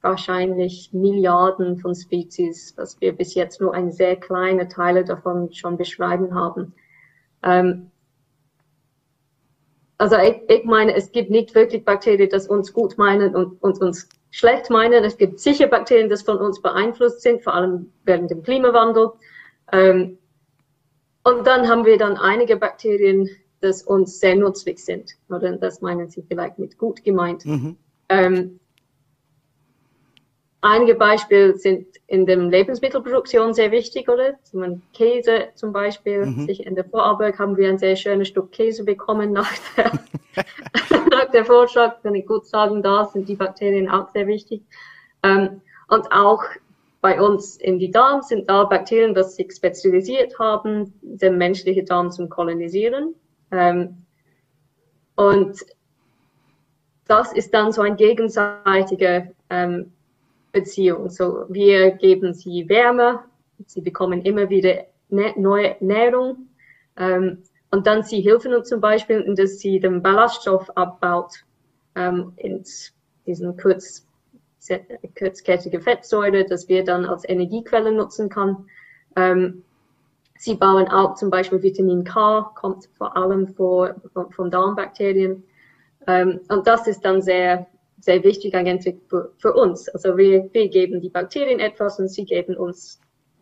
[0.00, 5.76] wahrscheinlich Milliarden von Spezies, was wir bis jetzt nur ein sehr kleine Teile davon schon
[5.76, 6.74] beschreiben haben.
[7.42, 7.90] Ähm,
[10.04, 13.80] also ich, ich meine, es gibt nicht wirklich Bakterien, die uns gut meinen und, und
[13.80, 15.02] uns schlecht meinen.
[15.02, 19.12] Es gibt sicher Bakterien, die von uns beeinflusst sind, vor allem während dem Klimawandel.
[19.72, 20.18] Ähm,
[21.22, 23.30] und dann haben wir dann einige Bakterien,
[23.62, 25.12] die uns sehr nützlich sind.
[25.30, 27.46] Oder das meinen Sie vielleicht mit gut gemeint.
[27.46, 27.76] Mhm.
[28.10, 28.60] Ähm,
[30.66, 34.42] Einige Beispiele sind in der Lebensmittelproduktion sehr wichtig, oder?
[34.44, 36.24] Zum Käse zum Beispiel.
[36.24, 36.48] Mhm.
[36.48, 39.92] In der Vorarbeit haben wir ein sehr schönes Stück Käse bekommen nach der,
[41.10, 44.62] nach der Vorschlag, kann ich gut sagen, da sind die Bakterien auch sehr wichtig.
[45.22, 46.42] Ähm, und auch
[47.02, 52.10] bei uns in die Darm sind da Bakterien, die sich spezialisiert haben, den menschlichen Darm
[52.10, 53.14] zum Kolonisieren.
[53.50, 54.06] Ähm,
[55.14, 55.58] und
[57.06, 59.92] das ist dann so ein gegenseitiger ähm,
[60.54, 61.10] Beziehung.
[61.10, 63.20] So, wir geben sie Wärme,
[63.66, 66.48] sie bekommen immer wieder neue Nährung.
[66.96, 71.44] Ähm, und dann sie helfen uns zum Beispiel, dass sie den Ballaststoff abbaut
[71.96, 72.64] ähm, in
[73.26, 74.06] diesen kurz,
[75.18, 78.66] kurzkettige Fettsäure, dass wir dann als Energiequelle nutzen kann.
[79.16, 79.64] Ähm,
[80.38, 85.42] sie bauen auch zum Beispiel Vitamin K, kommt vor allem vor, von, von Darmbakterien.
[86.06, 87.66] Ähm, und das ist dann sehr
[88.04, 89.88] sehr wichtig eigentlich für, für uns.
[89.88, 93.00] Also wir, wir geben die Bakterien etwas und sie geben uns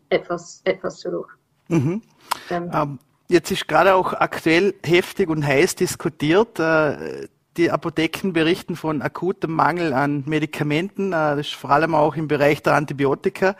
[0.09, 1.37] etwas, etwas zurück.
[1.67, 2.01] Mhm.
[2.49, 6.59] Ähm, ähm, jetzt ist gerade auch aktuell heftig und heiß diskutiert.
[6.59, 12.15] Äh, die Apotheken berichten von akutem Mangel an Medikamenten, äh, das ist vor allem auch
[12.15, 13.55] im Bereich der Antibiotika.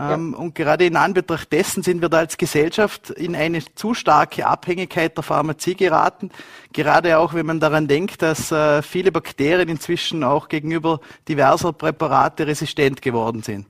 [0.00, 4.46] Ähm, und gerade in Anbetracht dessen sind wir da als Gesellschaft in eine zu starke
[4.46, 6.30] Abhängigkeit der Pharmazie geraten.
[6.72, 12.46] Gerade auch, wenn man daran denkt, dass äh, viele Bakterien inzwischen auch gegenüber diverser Präparate
[12.46, 13.66] resistent geworden sind.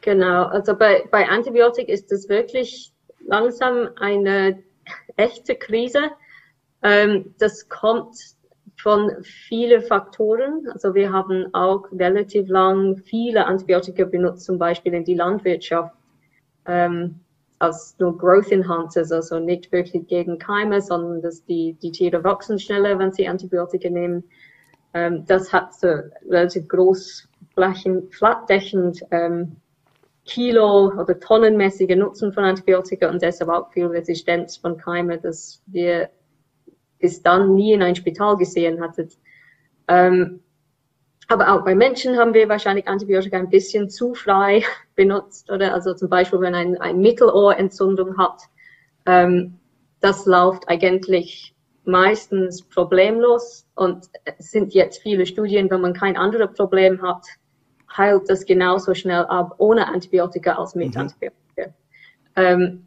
[0.00, 2.92] Genau, also bei, bei Antibiotik ist es wirklich
[3.26, 4.62] langsam eine
[5.16, 6.10] echte Krise.
[6.82, 8.16] Ähm, das kommt
[8.82, 10.68] von vielen Faktoren.
[10.72, 15.94] Also wir haben auch relativ lang viele Antibiotika benutzt, zum Beispiel in die Landwirtschaft,
[16.66, 17.20] ähm,
[17.58, 22.58] als nur Growth Enhancers, also nicht wirklich gegen Keime, sondern dass die, die Tiere wachsen
[22.58, 24.24] schneller, wenn sie Antibiotika nehmen.
[24.94, 25.88] Ähm, das hat so
[26.28, 29.56] relativ groß flächen, flatdeckend ähm,
[30.24, 36.08] Kilo- oder tonnenmäßige Nutzen von Antibiotika und deshalb auch viel Resistenz von Keime, dass wir
[37.00, 39.16] bis dann nie in ein Spital gesehen hattet.
[39.88, 40.40] Ähm,
[41.28, 44.64] aber auch bei Menschen haben wir wahrscheinlich Antibiotika ein bisschen zu frei
[44.96, 45.72] benutzt, oder?
[45.72, 48.42] Also zum Beispiel, wenn ein, ein Mittelohrentzündung hat,
[49.06, 49.58] ähm,
[50.00, 54.06] das läuft eigentlich meistens problemlos und
[54.38, 57.24] es sind jetzt viele Studien, wenn man kein anderes Problem hat,
[57.96, 61.00] heilt das genauso schnell ab ohne Antibiotika als mit mhm.
[61.02, 61.74] Antibiotika.
[62.36, 62.86] Ähm,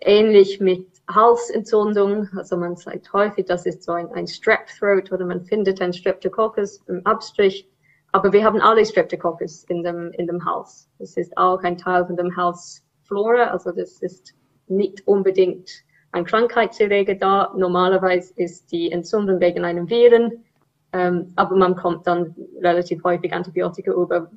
[0.00, 5.24] ähnlich mit Halsentzündung, also man sagt häufig, das ist so ein, ein Strep Throat oder
[5.24, 7.68] man findet ein Streptococcus im Abstrich,
[8.12, 10.88] aber wir haben alle Streptococcus in dem, in dem Hals.
[10.98, 14.34] Das ist auch ein Teil von dem Halsflora, also das ist
[14.68, 15.70] nicht unbedingt
[16.12, 17.52] ein Krankheitserreger da.
[17.56, 20.44] Normalerweise ist die Entzündung wegen einem Viren,
[20.92, 24.30] ähm, aber man kommt dann relativ häufig Antibiotika über,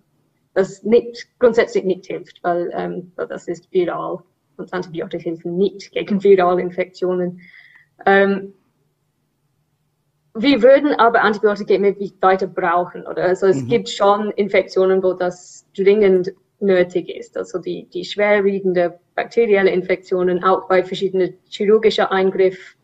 [0.53, 4.19] das nicht, grundsätzlich nicht hilft, weil, ähm, das ist viral
[4.57, 7.41] und Antibiotika helfen nicht gegen virale Infektionen.
[8.05, 8.53] Ähm,
[10.35, 13.23] wir würden aber Antibiotika immer weiter brauchen, oder?
[13.23, 13.67] Also es mhm.
[13.67, 17.37] gibt schon Infektionen, wo das dringend nötig ist.
[17.37, 22.75] Also die, die schwerwiegende bakterielle Infektionen, auch bei verschiedenen chirurgischen Eingriffen,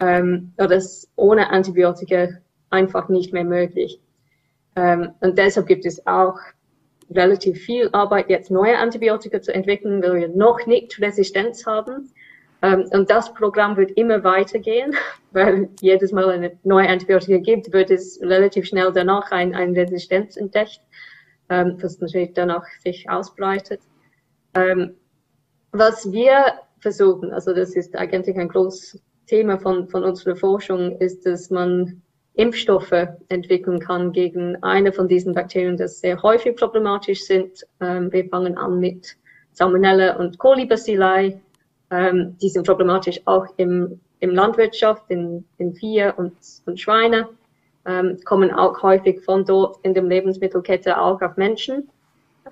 [0.00, 2.28] ähm, oder das ohne Antibiotika
[2.70, 4.00] einfach nicht mehr möglich.
[4.76, 6.38] Ähm, und deshalb gibt es auch
[7.10, 12.12] relativ viel Arbeit, jetzt neue Antibiotika zu entwickeln, weil wir noch nicht Resistenz haben.
[12.62, 14.94] Ähm, und das Programm wird immer weitergehen,
[15.32, 20.36] weil jedes Mal eine neue Antibiotika gibt, wird es relativ schnell danach ein, eine Resistenz
[20.36, 20.80] entdeckt,
[21.48, 23.80] ähm, das natürlich danach sich ausbreitet.
[24.54, 24.94] Ähm,
[25.72, 26.44] was wir
[26.80, 32.02] versuchen, also das ist eigentlich ein großes Thema von, von unserer Forschung, ist, dass man
[32.34, 37.66] Impfstoffe entwickeln kann gegen eine von diesen Bakterien, die sehr häufig problematisch sind.
[37.80, 39.16] Ähm, wir fangen an mit
[39.52, 41.40] Salmonella und Colibacilli.
[41.90, 46.34] Ähm, die sind problematisch auch im, im Landwirtschaft, in, in Vieh und,
[46.66, 47.28] und Schweine,
[47.84, 51.90] ähm, kommen auch häufig von dort in der Lebensmittelkette auch auf Menschen.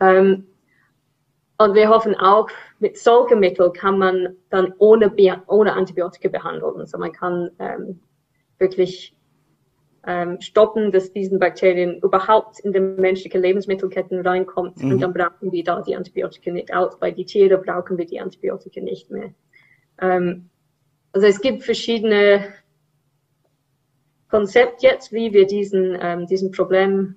[0.01, 0.47] Ähm,
[1.61, 5.13] und wir hoffen auch, mit solchen Mitteln kann man dann ohne,
[5.47, 6.81] ohne Antibiotika behandeln.
[6.81, 8.01] Also man kann ähm,
[8.59, 9.15] wirklich
[10.09, 14.83] ähm, stoppen, dass diesen Bakterien überhaupt in die menschliche Lebensmittelketten reinkommt.
[14.83, 14.93] Mhm.
[14.93, 16.99] Und dann brauchen wir da die Antibiotika nicht aus.
[16.99, 19.35] Bei den Tieren brauchen wir die Antibiotika nicht mehr.
[20.01, 20.49] Ähm,
[21.13, 22.43] also es gibt verschiedene
[24.31, 27.17] Konzepte jetzt, wie wir diesen, ähm, diesem Problem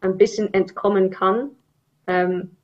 [0.00, 1.50] ein bisschen entkommen kann.
[2.06, 2.55] Ähm,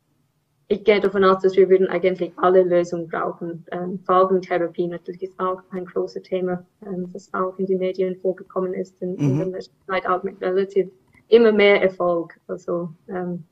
[0.73, 3.65] ich gehe davon aus, dass wir würden eigentlich alle Lösungen brauchen.
[3.71, 8.73] Ähm, Phaagentherapie natürlich ist auch ein großes Thema, ähm, das auch in den Medien vorgekommen
[8.73, 9.43] ist in, mhm.
[9.43, 10.89] in der Zeit auch mit relativ
[11.29, 12.41] immer mehr Erfolg.
[12.47, 13.45] Also ähm,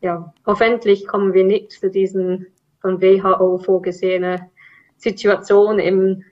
[0.00, 2.46] ja, hoffentlich kommen wir nicht zu diesen
[2.80, 4.40] von WHO vorgesehenen
[4.96, 6.24] Situation im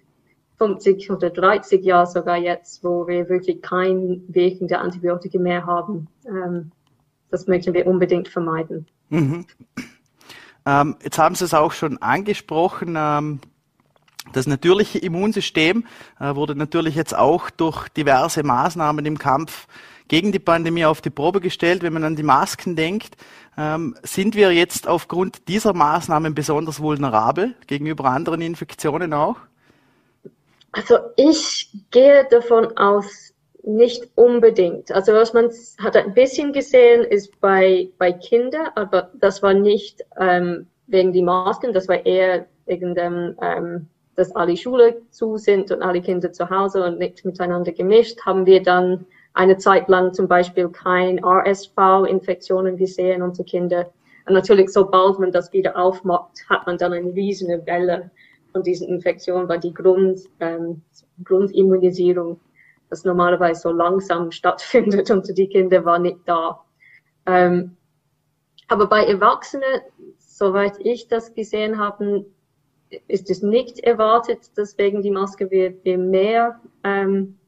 [0.57, 6.09] 50 oder 30 Jahr sogar jetzt, wo wir wirklich kein Weg der Antibiotika mehr haben.
[6.27, 6.73] Ähm,
[7.31, 8.87] das möchten wir unbedingt vermeiden.
[9.09, 9.47] Mhm.
[10.67, 12.95] Ähm, jetzt haben Sie es auch schon angesprochen.
[12.97, 13.41] Ähm,
[14.33, 15.87] das natürliche Immunsystem
[16.21, 19.67] äh, wurde natürlich jetzt auch durch diverse Maßnahmen im Kampf
[20.09, 21.83] gegen die Pandemie auf die Probe gestellt.
[21.83, 23.17] Wenn man an die Masken denkt,
[23.57, 29.37] ähm, sind wir jetzt aufgrund dieser Maßnahmen besonders vulnerabel gegenüber anderen Infektionen auch?
[30.73, 33.28] Also ich gehe davon aus,
[33.69, 34.91] nicht unbedingt.
[34.91, 40.03] Also was man hat ein bisschen gesehen ist bei, bei Kindern, aber das war nicht
[40.19, 45.71] ähm, wegen die Masken, das war eher wegen dem, ähm, dass alle Schule zu sind
[45.71, 49.05] und alle Kinder zu Hause und nicht miteinander gemischt, haben wir dann
[49.35, 53.91] eine Zeit lang zum Beispiel kein RSV-Infektionen gesehen unter Kinder.
[54.27, 58.11] Und natürlich, sobald man das wieder aufmacht, hat man dann eine riesige Welle
[58.51, 60.81] von diesen Infektionen, weil die Grund, ähm,
[61.23, 62.41] Grundimmunisierung
[62.91, 66.65] das normalerweise so langsam stattfindet und die Kinder waren nicht da.
[67.27, 67.77] Ähm,
[68.69, 69.81] aber bei Erwachsenen
[70.39, 72.25] soweit ich das gesehen habe,
[73.07, 77.39] ist es nicht erwartet, dass wegen die Maske wir, mehr ähm,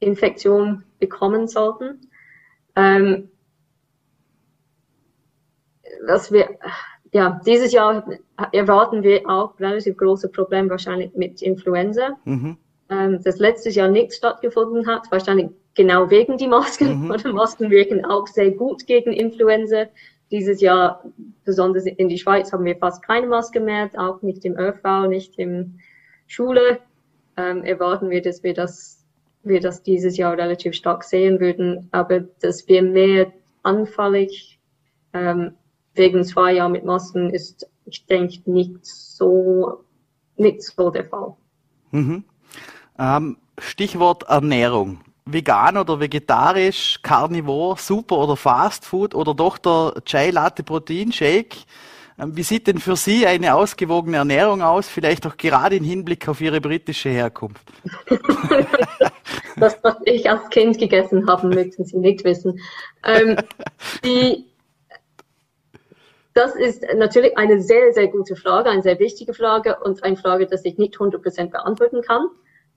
[0.00, 2.10] Infektion bekommen sollten.
[2.76, 3.30] Ähm,
[6.06, 6.58] was wir,
[7.12, 8.04] ja, dieses Jahr
[8.52, 12.18] erwarten wir auch relativ große Probleme wahrscheinlich mit Influenza.
[12.24, 12.58] Mhm.
[12.90, 17.04] Ähm, das letztes Jahr nicht stattgefunden hat, wahrscheinlich genau wegen die Masken.
[17.04, 17.10] Mhm.
[17.10, 19.86] Oder Masken wirken auch sehr gut gegen Influenza.
[20.30, 21.04] Dieses Jahr,
[21.44, 25.38] besonders in die Schweiz, haben wir fast keine Maske mehr, auch nicht im ÖV, nicht
[25.38, 25.80] in
[26.26, 26.78] Schule.
[27.36, 29.04] Ähm, erwarten wir, dass wir das,
[29.42, 34.58] wir das dieses Jahr relativ stark sehen würden, aber dass wir mehr anfällig
[35.12, 35.54] ähm,
[35.94, 39.84] wegen zwei Jahren mit Masken ist, ich denke, nicht so,
[40.36, 41.34] nicht so der Fall.
[41.90, 42.24] Mhm.
[42.98, 45.00] Ähm, Stichwort Ernährung.
[45.26, 51.56] Vegan oder vegetarisch, Carnivore, Super oder Fast Food oder doch der Chai Latte Protein Shake.
[52.18, 54.88] Ähm, wie sieht denn für Sie eine ausgewogene Ernährung aus?
[54.88, 57.66] Vielleicht auch gerade im Hinblick auf Ihre britische Herkunft.
[59.56, 62.60] das, was ich als Kind gegessen habe, möchten Sie nicht wissen.
[63.04, 63.36] Ähm,
[64.04, 64.44] die,
[66.34, 70.46] das ist natürlich eine sehr, sehr gute Frage, eine sehr wichtige Frage und eine Frage,
[70.46, 72.28] die ich nicht 100% beantworten kann.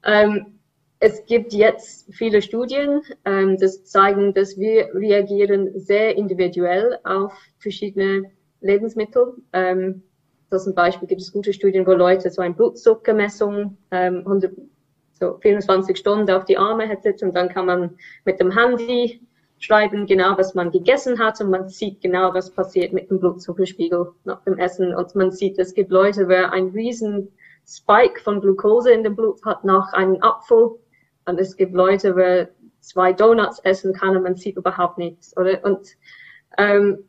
[0.03, 0.57] Ähm,
[0.99, 8.31] es gibt jetzt viele Studien, ähm, das zeigen, dass wir reagieren sehr individuell auf verschiedene
[8.61, 9.33] Lebensmittel.
[9.53, 10.01] Ähm,
[10.49, 14.53] das zum Beispiel gibt es gute Studien, wo Leute so eine Blutzuckermessung ähm, 100,
[15.13, 19.21] so 24 Stunden auf die Arme hätten und dann kann man mit dem Handy
[19.59, 24.11] schreiben genau, was man gegessen hat und man sieht genau, was passiert mit dem Blutzuckerspiegel
[24.23, 27.29] nach dem Essen und man sieht, es gibt Leute, wer ein riesen
[27.67, 30.79] Spike von Glucose in dem Blut hat nach einem Apfel
[31.25, 32.49] und es gibt Leute, wer
[32.79, 35.63] zwei Donuts essen kann und man sieht überhaupt nichts, oder?
[35.65, 35.89] Und
[36.57, 37.03] ähm,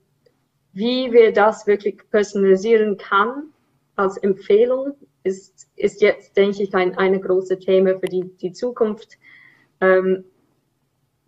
[0.73, 3.51] wie wir das wirklich personalisieren kann
[3.95, 9.19] als Empfehlung ist, ist jetzt, denke ich, ein eine große Thema für die, die Zukunft.
[9.81, 10.25] Ähm,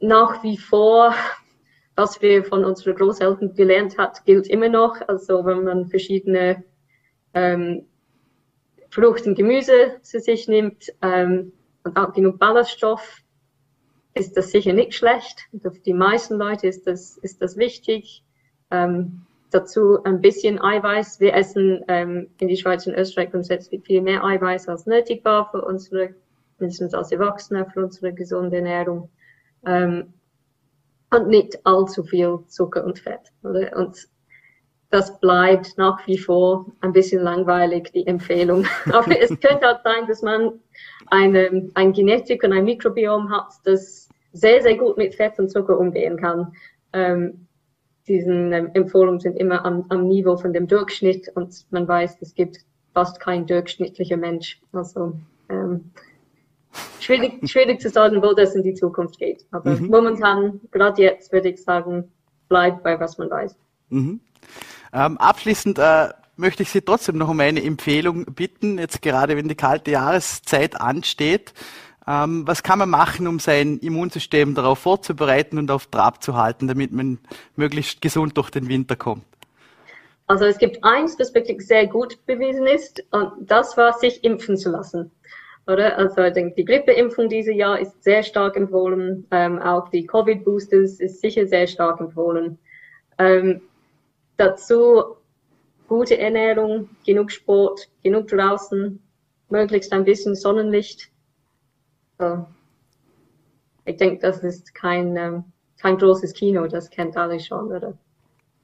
[0.01, 1.15] nach wie vor,
[1.95, 5.01] was wir von unseren Großeltern gelernt hat, gilt immer noch.
[5.07, 6.65] Also wenn man verschiedene
[7.35, 7.87] ähm,
[8.91, 11.53] Frucht und Gemüse zu sich nimmt ähm,
[11.85, 13.23] und auch genug Ballaststoff,
[14.15, 15.49] ist das sicher nicht schlecht.
[15.63, 18.25] Für die meisten Leute ist das, ist das wichtig.
[18.71, 21.21] Ähm, dazu ein bisschen Eiweiß.
[21.21, 25.51] Wir essen ähm, in die Schweiz und Österreich grundsätzlich viel mehr Eiweiß als nötig war
[25.51, 26.15] für unsere,
[26.59, 29.09] mindestens als Erwachsene, für unsere gesunde Ernährung
[29.65, 30.13] ähm,
[31.11, 33.33] und nicht allzu viel Zucker und Fett.
[33.43, 33.77] Oder?
[33.77, 34.09] Und
[34.91, 38.67] das bleibt nach wie vor ein bisschen langweilig, die Empfehlung.
[38.93, 40.61] Aber es könnte auch sein, dass man
[41.07, 45.79] eine, ein Genetik und ein Mikrobiom hat, das sehr, sehr gut mit Fett und Zucker
[45.79, 46.53] umgehen kann.
[46.93, 47.47] Ähm,
[48.09, 52.35] diesen ähm, Empfehlungen sind immer am, am Niveau von dem Durchschnitt und man weiß, es
[52.35, 52.59] gibt
[52.93, 54.61] fast kein durchschnittlicher Mensch.
[54.73, 55.13] Also
[55.49, 55.93] ähm,
[56.99, 59.47] schwierig, schwierig zu sagen, wo das in die Zukunft geht.
[59.53, 59.87] Aber mhm.
[59.87, 62.11] momentan, gerade jetzt, würde ich sagen,
[62.49, 63.57] bleibt bei was man weiß.
[63.91, 64.21] Mhm.
[64.93, 69.49] Ähm, abschließend äh, möchte ich Sie trotzdem noch um eine Empfehlung bitten, jetzt gerade wenn
[69.49, 71.53] die kalte Jahreszeit ansteht.
[72.07, 76.67] Ähm, was kann man machen, um sein Immunsystem darauf vorzubereiten und auf Trab zu halten,
[76.67, 77.19] damit man
[77.57, 79.25] möglichst gesund durch den Winter kommt?
[80.27, 84.57] Also es gibt eins, das wirklich sehr gut bewiesen ist, und das war, sich impfen
[84.57, 85.11] zu lassen
[85.71, 85.97] oder?
[85.99, 91.01] Also ich denke, die Grippeimpfung dieses Jahr ist sehr stark empfohlen, ähm, auch die Covid-Boosters
[91.01, 92.59] ist sicher sehr stark empfohlen.
[93.19, 93.61] Ähm,
[94.41, 95.17] dazu
[95.87, 99.01] gute Ernährung, genug Sport, genug draußen,
[99.51, 101.11] möglichst ein bisschen Sonnenlicht.
[102.19, 102.47] So.
[103.85, 105.45] Ich denke, das ist kein, ähm,
[105.81, 107.99] kein großes Kino, das kennt alle schon, oder?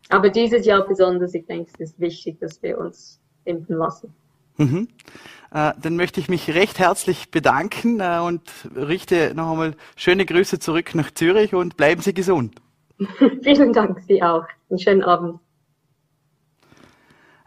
[0.08, 4.14] Aber dieses Jahr besonders, ich denke, es ist wichtig, dass wir uns impfen lassen.
[4.56, 4.88] Mhm.
[5.52, 8.42] Äh, dann möchte ich mich recht herzlich bedanken äh, und
[8.74, 12.54] richte noch einmal schöne Grüße zurück nach Zürich und bleiben Sie gesund.
[13.42, 14.44] Vielen Dank, Sie auch.
[14.70, 15.40] Einen schönen Abend.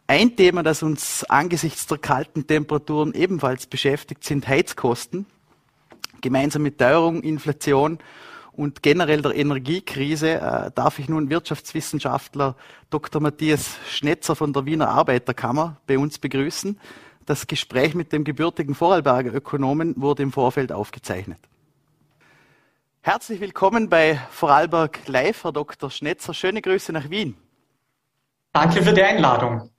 [0.10, 5.28] Ein Thema, das uns angesichts der kalten Temperaturen ebenfalls beschäftigt, sind Heizkosten.
[6.22, 8.00] Gemeinsam mit Teuerung, Inflation
[8.52, 12.56] und generell der Energiekrise äh, darf ich nun Wirtschaftswissenschaftler
[12.90, 13.22] Dr.
[13.22, 16.80] Matthias Schnetzer von der Wiener Arbeiterkammer bei uns begrüßen.
[17.28, 21.38] Das Gespräch mit dem gebürtigen Vorarlberger Ökonomen wurde im Vorfeld aufgezeichnet.
[23.02, 25.92] Herzlich willkommen bei Vorarlberg Live, Herr Dr.
[25.92, 26.34] Schnetzer.
[26.34, 27.36] Schöne Grüße nach Wien.
[28.54, 29.70] Danke für die Einladung.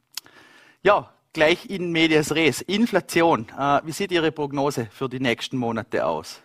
[0.83, 2.63] Ja, gleich in medias res.
[2.63, 3.47] Inflation.
[3.59, 6.43] Äh, wie sieht Ihre Prognose für die nächsten Monate aus?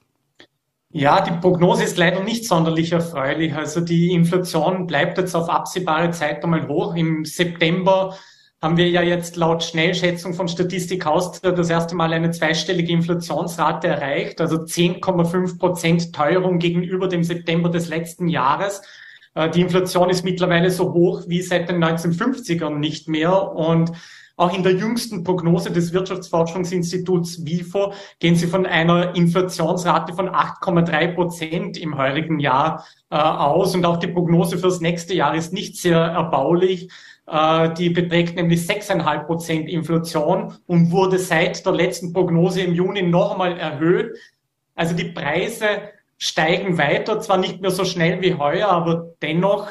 [0.90, 3.54] Ja, die Prognose ist leider nicht sonderlich erfreulich.
[3.54, 6.96] Also die Inflation bleibt jetzt auf absehbare Zeit einmal hoch.
[6.96, 8.18] Im September
[8.62, 13.88] haben wir ja jetzt laut Schnellschätzung von Statistik Austria das erste Mal eine zweistellige Inflationsrate
[13.88, 18.82] erreicht, also 10,5 Prozent Teuerung gegenüber dem September des letzten Jahres.
[19.36, 23.92] Äh, die Inflation ist mittlerweile so hoch wie seit den 1950ern nicht mehr und
[24.38, 31.14] auch in der jüngsten Prognose des Wirtschaftsforschungsinstituts WIFO gehen sie von einer Inflationsrate von 8,3
[31.14, 33.74] Prozent im heurigen Jahr äh, aus.
[33.76, 36.90] Und auch die Prognose fürs nächste Jahr ist nicht sehr erbaulich.
[37.28, 43.04] Äh, die beträgt nämlich 6,5 Prozent Inflation und wurde seit der letzten Prognose im Juni
[43.04, 44.18] noch einmal erhöht.
[44.76, 45.66] Also die Preise
[46.18, 49.70] steigen weiter, zwar nicht mehr so schnell wie heuer, aber dennoch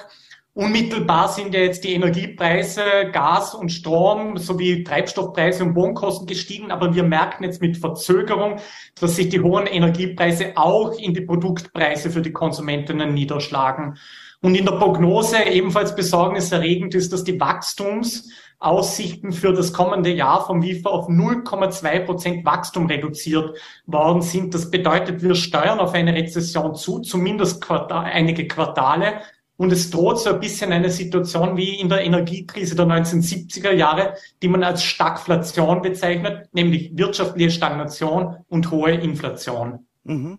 [0.57, 6.95] Unmittelbar sind ja jetzt die Energiepreise, Gas und Strom sowie Treibstoffpreise und Wohnkosten gestiegen, aber
[6.95, 8.61] wir merken jetzt mit Verzögerung,
[9.01, 13.99] dass sich die hohen Energiepreise auch in die Produktpreise für die Konsumentinnen niederschlagen.
[14.43, 20.63] Und in der Prognose ebenfalls besorgniserregend ist, dass die Wachstumsaussichten für das kommende Jahr vom
[20.63, 24.55] WIFA auf 0,2 Prozent Wachstum reduziert worden sind.
[24.55, 29.23] Das bedeutet, wir steuern auf eine Rezession zu, zumindest Quartal, einige Quartale.
[29.57, 34.15] Und es droht so ein bisschen eine Situation wie in der Energiekrise der 1970er Jahre,
[34.43, 39.87] die man als Stagflation bezeichnet, nämlich wirtschaftliche Stagnation und hohe Inflation.
[40.03, 40.39] Mhm.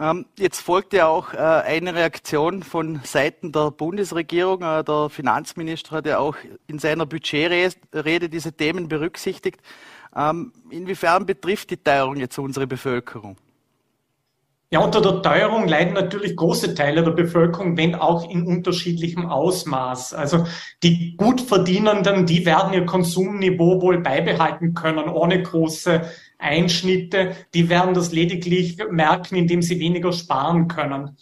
[0.00, 4.62] Ähm, jetzt folgt ja auch äh, eine Reaktion von Seiten der Bundesregierung.
[4.62, 6.36] Äh, der Finanzminister hat ja auch
[6.68, 9.60] in seiner Budgetrede diese Themen berücksichtigt.
[10.16, 13.36] Ähm, inwiefern betrifft die Teuerung jetzt unsere Bevölkerung?
[14.70, 20.12] Ja, unter der Teuerung leiden natürlich große Teile der Bevölkerung, wenn auch in unterschiedlichem Ausmaß.
[20.12, 20.44] Also
[20.82, 26.02] die Gutverdienenden, die werden ihr Konsumniveau wohl beibehalten können, ohne große
[26.36, 27.34] Einschnitte.
[27.54, 31.16] Die werden das lediglich merken, indem sie weniger sparen können.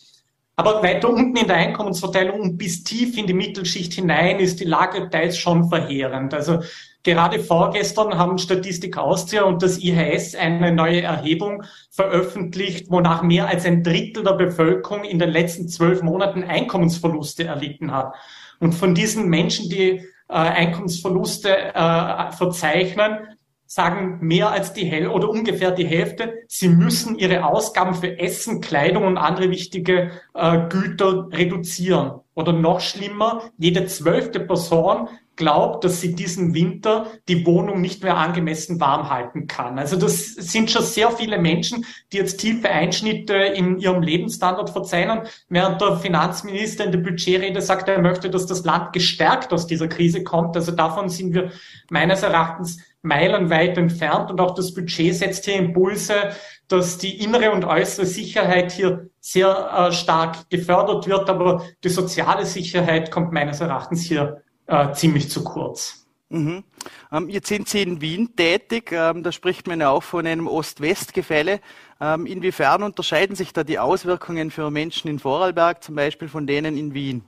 [0.56, 4.64] Aber weiter unten in der Einkommensverteilung und bis tief in die Mittelschicht hinein ist die
[4.64, 6.32] Lage teils schon verheerend.
[6.32, 6.60] Also
[7.06, 13.64] Gerade vorgestern haben Statistik Austria und das IHS eine neue Erhebung veröffentlicht, wonach mehr als
[13.64, 18.12] ein Drittel der Bevölkerung in den letzten zwölf Monaten Einkommensverluste erlitten hat.
[18.58, 23.36] Und von diesen Menschen, die äh, Einkommensverluste äh, verzeichnen,
[23.66, 28.60] sagen mehr als die Hälfte oder ungefähr die Hälfte, sie müssen ihre Ausgaben für Essen,
[28.60, 32.20] Kleidung und andere wichtige äh, Güter reduzieren.
[32.34, 38.16] Oder noch schlimmer, jede zwölfte Person glaubt, dass sie diesen Winter die Wohnung nicht mehr
[38.16, 39.78] angemessen warm halten kann.
[39.78, 45.22] Also das sind schon sehr viele Menschen, die jetzt tiefe Einschnitte in ihrem Lebensstandard verzeichnen,
[45.48, 49.88] während der Finanzminister in der Budgetrede sagt, er möchte, dass das Land gestärkt aus dieser
[49.88, 50.56] Krise kommt.
[50.56, 51.52] Also davon sind wir
[51.90, 56.32] meines Erachtens meilenweit entfernt und auch das Budget setzt hier Impulse,
[56.68, 62.44] dass die innere und äußere Sicherheit hier sehr äh, stark gefördert wird, aber die soziale
[62.44, 66.06] Sicherheit kommt meines Erachtens hier äh, ziemlich zu kurz.
[66.28, 66.64] Mhm.
[67.12, 70.48] Ähm, jetzt sind Sie in Wien tätig, ähm, da spricht man ja auch von einem
[70.48, 71.60] Ost-West-Gefälle.
[72.00, 76.76] Ähm, inwiefern unterscheiden sich da die Auswirkungen für Menschen in Vorarlberg zum Beispiel von denen
[76.76, 77.22] in Wien?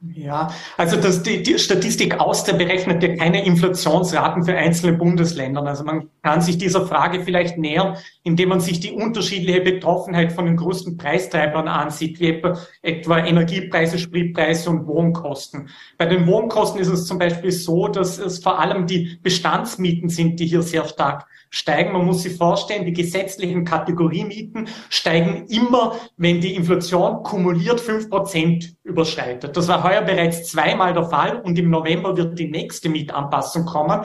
[0.00, 5.62] Ja, also das, die, die Statistik aus der berechnet ja keine Inflationsraten für einzelne Bundesländer.
[5.62, 10.46] Also man kann sich dieser Frage vielleicht nähern, indem man sich die unterschiedliche Betroffenheit von
[10.46, 15.70] den größten Preistreibern ansieht, wie etwa, etwa Energiepreise, Spritpreise und Wohnkosten.
[15.96, 20.40] Bei den Wohnkosten ist es zum Beispiel so, dass es vor allem die Bestandsmieten sind,
[20.40, 21.92] die hier sehr stark steigen.
[21.92, 28.75] Man muss sich vorstellen, die gesetzlichen Kategoriemieten steigen immer, wenn die Inflation kumuliert fünf Prozent
[28.86, 29.56] überschreitet.
[29.56, 34.02] Das war heuer bereits zweimal der Fall und im November wird die nächste Mietanpassung kommen.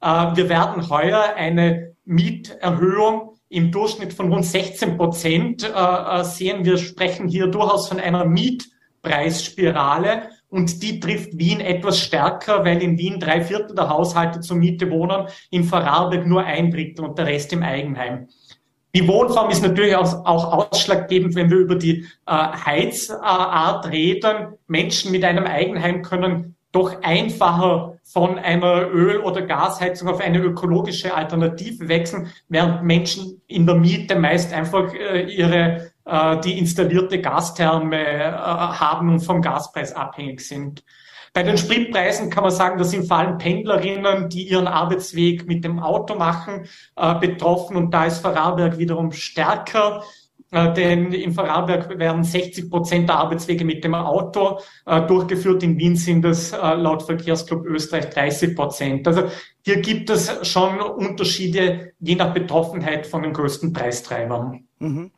[0.00, 6.64] Äh, wir werden heuer eine Mieterhöhung im Durchschnitt von rund 16 Prozent äh, äh, sehen.
[6.64, 12.98] Wir sprechen hier durchaus von einer Mietpreisspirale und die trifft Wien etwas stärker, weil in
[12.98, 17.26] Wien drei Viertel der Haushalte zur Miete wohnen, in Vorarlberg nur ein Drittel und der
[17.26, 18.28] Rest im Eigenheim.
[18.94, 24.58] Die Wohnform ist natürlich auch, ausschlaggebend, wenn wir über die äh, Heizart reden.
[24.66, 31.14] Menschen mit einem Eigenheim können doch einfacher von einer Öl- oder Gasheizung auf eine ökologische
[31.14, 37.98] Alternative wechseln, während Menschen in der Miete meist einfach äh, ihre äh, die installierte Gastherme
[37.98, 40.82] äh, haben und vom Gaspreis abhängig sind.
[41.34, 45.64] Bei den Spritpreisen kann man sagen, da sind vor allem Pendlerinnen, die ihren Arbeitsweg mit
[45.64, 46.66] dem Auto machen,
[46.96, 50.02] äh, betroffen und da ist Vorarlberg wiederum stärker.
[50.50, 55.62] Äh, denn in Vorarlberg werden 60 Prozent der Arbeitswege mit dem Auto äh, durchgeführt.
[55.62, 59.08] In Wien sind es äh, laut Verkehrsclub Österreich 30 Prozent.
[59.08, 59.24] Also
[59.64, 64.68] hier gibt es schon Unterschiede je nach Betroffenheit von den größten Preistreibern.
[64.78, 65.10] Mhm.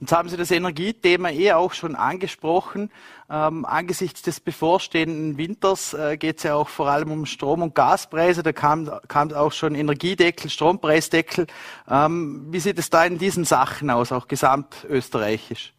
[0.00, 2.90] Jetzt haben Sie das Energiethema eh auch schon angesprochen.
[3.30, 7.74] Ähm, angesichts des bevorstehenden Winters äh, geht es ja auch vor allem um Strom- und
[7.74, 8.42] Gaspreise.
[8.42, 11.46] Da kam, kam auch schon Energiedeckel, Strompreisdeckel.
[11.88, 15.74] Ähm, wie sieht es da in diesen Sachen aus, auch gesamtösterreichisch?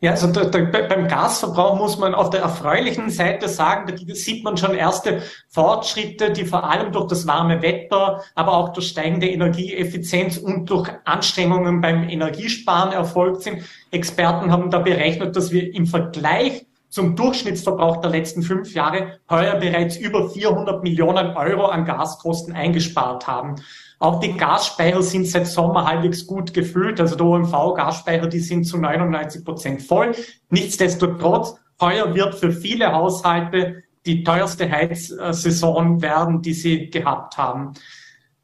[0.00, 4.44] Ja, also da, da, beim Gasverbrauch muss man auf der erfreulichen Seite sagen, da sieht
[4.44, 9.28] man schon erste Fortschritte, die vor allem durch das warme Wetter, aber auch durch steigende
[9.28, 13.62] Energieeffizienz und durch Anstrengungen beim Energiesparen erfolgt sind.
[13.90, 19.56] Experten haben da berechnet, dass wir im Vergleich zum Durchschnittsverbrauch der letzten fünf Jahre heuer
[19.56, 23.56] bereits über 400 Millionen Euro an Gaskosten eingespart haben.
[23.98, 27.00] Auch die Gasspeicher sind seit Sommer halbwegs gut gefüllt.
[27.00, 30.14] Also der OMV-Gasspeicher, die sind zu 99 Prozent voll.
[30.50, 37.72] Nichtsdestotrotz, heuer wird für viele Haushalte die teuerste Heizsaison werden, die sie gehabt haben.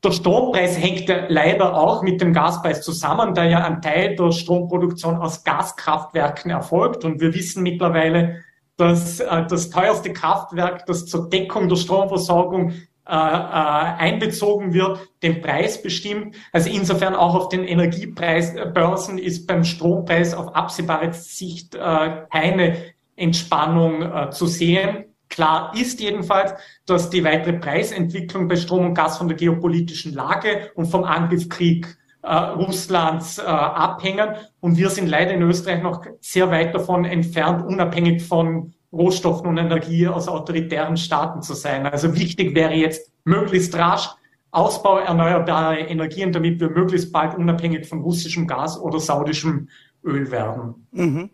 [0.03, 4.33] Der Strompreis hängt ja leider auch mit dem Gaspreis zusammen, da ja ein Teil der
[4.33, 7.05] Stromproduktion aus Gaskraftwerken erfolgt.
[7.05, 8.43] Und wir wissen mittlerweile,
[8.77, 12.73] dass äh, das teuerste Kraftwerk, das zur Deckung der Stromversorgung
[13.05, 16.37] äh, äh, einbezogen wird, den Preis bestimmt.
[16.53, 22.77] Also insofern auch auf den Energiepreisbörsen ist beim Strompreis auf absehbare Sicht äh, keine
[23.17, 25.07] Entspannung äh, zu sehen.
[25.29, 26.55] Klar ist jedenfalls,
[26.87, 31.97] dass die weitere Preisentwicklung bei Strom und Gas von der geopolitischen Lage und vom Angriffskrieg
[32.23, 34.37] äh, Russlands äh, abhängen.
[34.61, 39.57] Und wir sind leider in Österreich noch sehr weit davon entfernt, unabhängig von Rohstoffen und
[39.57, 41.87] Energie aus autoritären Staaten zu sein.
[41.87, 44.09] Also wichtig wäre jetzt möglichst rasch
[44.51, 49.69] Ausbau erneuerbarer Energien, damit wir möglichst bald unabhängig von russischem Gas oder saudischem
[50.05, 50.87] Öl werden.
[50.93, 51.31] Mhm.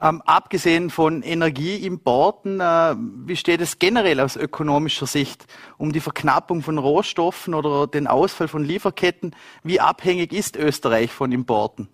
[0.00, 2.94] Ähm, abgesehen von Energieimporten, äh,
[3.26, 5.46] wie steht es generell aus ökonomischer Sicht
[5.78, 9.36] um die Verknappung von Rohstoffen oder den Ausfall von Lieferketten?
[9.62, 11.88] Wie abhängig ist Österreich von Importen?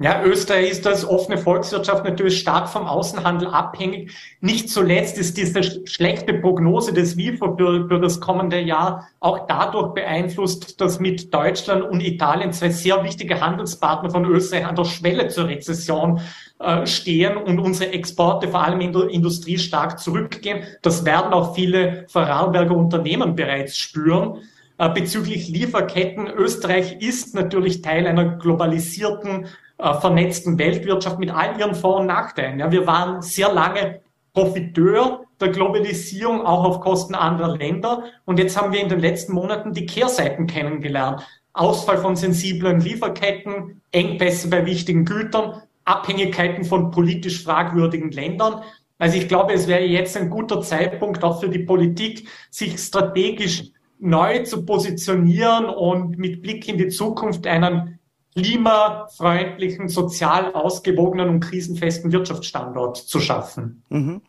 [0.00, 4.12] Ja, Österreich ist als offene Volkswirtschaft natürlich stark vom Außenhandel abhängig.
[4.40, 9.94] Nicht zuletzt ist diese schlechte Prognose des WIFO für, für das kommende Jahr auch dadurch
[9.94, 15.26] beeinflusst, dass mit Deutschland und Italien zwei sehr wichtige Handelspartner von Österreich an der Schwelle
[15.28, 16.20] zur Rezession
[16.60, 20.62] äh, stehen und unsere Exporte vor allem in der Industrie stark zurückgehen.
[20.80, 24.42] Das werden auch viele Vorarlberger Unternehmen bereits spüren.
[24.78, 29.46] Äh, bezüglich Lieferketten, Österreich ist natürlich Teil einer globalisierten
[29.78, 32.58] äh, vernetzten Weltwirtschaft mit all ihren Vor- und Nachteilen.
[32.58, 34.00] Ja, wir waren sehr lange
[34.32, 38.04] Profiteur der Globalisierung auch auf Kosten anderer Länder.
[38.24, 41.26] Und jetzt haben wir in den letzten Monaten die Kehrseiten kennengelernt.
[41.52, 48.62] Ausfall von sensiblen Lieferketten, Engpässe bei wichtigen Gütern, Abhängigkeiten von politisch fragwürdigen Ländern.
[48.98, 53.64] Also ich glaube, es wäre jetzt ein guter Zeitpunkt auch für die Politik, sich strategisch
[53.98, 57.97] neu zu positionieren und mit Blick in die Zukunft einen
[58.34, 63.82] klimafreundlichen, sozial ausgewogenen und krisenfesten Wirtschaftsstandort zu schaffen.
[63.88, 64.22] Mhm.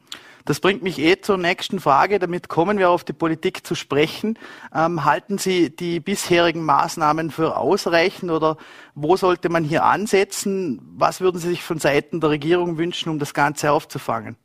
[0.45, 2.18] Das bringt mich eh zur nächsten Frage.
[2.18, 4.39] Damit kommen wir auf die Politik zu sprechen.
[4.74, 8.58] Ähm, halten Sie die bisherigen Maßnahmen für ausreichend oder
[8.95, 10.82] wo sollte man hier ansetzen?
[10.97, 14.38] Was würden Sie sich von Seiten der Regierung wünschen, um das Ganze aufzufangen?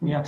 [0.00, 0.22] Ja,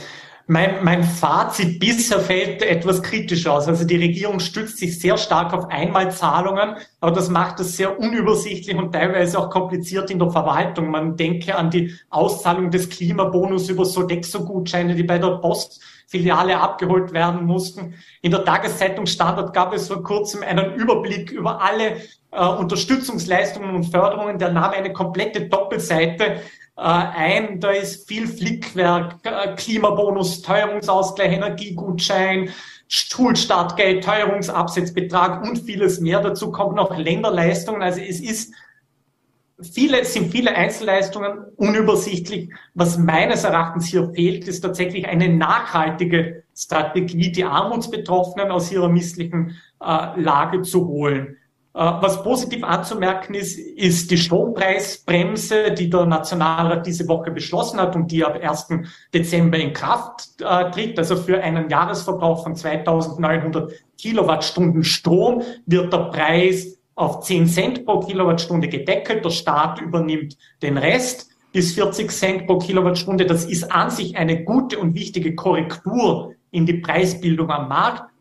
[0.46, 3.68] mein, mein Fazit bisher fällt etwas kritisch aus.
[3.68, 8.76] Also die Regierung stützt sich sehr stark auf Einmalzahlungen, aber das macht es sehr unübersichtlich
[8.76, 10.90] und teilweise auch kompliziert in der Verwaltung.
[10.90, 17.46] Man denke an die Auszahlung des Klimabonus über Sodexo-Gutscheine, die bei der Postfiliale abgeholt werden
[17.46, 17.94] mussten.
[18.20, 21.98] In der Tageszeitung Standard gab es vor kurzem einen Überblick über alle
[22.32, 24.38] äh, Unterstützungsleistungen und Förderungen.
[24.38, 26.40] Der nahm eine komplette Doppelseite
[26.76, 27.60] ein.
[27.60, 32.50] Da ist viel Flickwerk, äh, Klimabonus, Teuerungsausgleich, Energiegutschein,
[32.88, 36.20] Schulstartgeld, Teuerungsabsetzbetrag und vieles mehr.
[36.20, 37.82] Dazu kommen noch Länderleistungen.
[37.82, 38.54] Also es ist
[39.62, 42.50] viele, sind viele Einzelleistungen unübersichtlich.
[42.74, 49.56] Was meines Erachtens hier fehlt, ist tatsächlich eine nachhaltige Strategie, die Armutsbetroffenen aus ihrer misslichen
[49.80, 51.36] äh, Lage zu holen.
[51.74, 57.96] Äh, was positiv anzumerken ist, ist die Strompreisbremse, die der Nationalrat diese Woche beschlossen hat
[57.96, 58.68] und die ab 1.
[59.14, 60.98] Dezember in Kraft äh, tritt.
[60.98, 68.00] Also für einen Jahresverbrauch von 2900 Kilowattstunden Strom wird der Preis auf 10 Cent pro
[68.00, 69.24] Kilowattstunde gedeckelt.
[69.24, 73.24] Der Staat übernimmt den Rest bis 40 Cent pro Kilowattstunde.
[73.24, 78.11] Das ist an sich eine gute und wichtige Korrektur in die Preisbildung am Markt.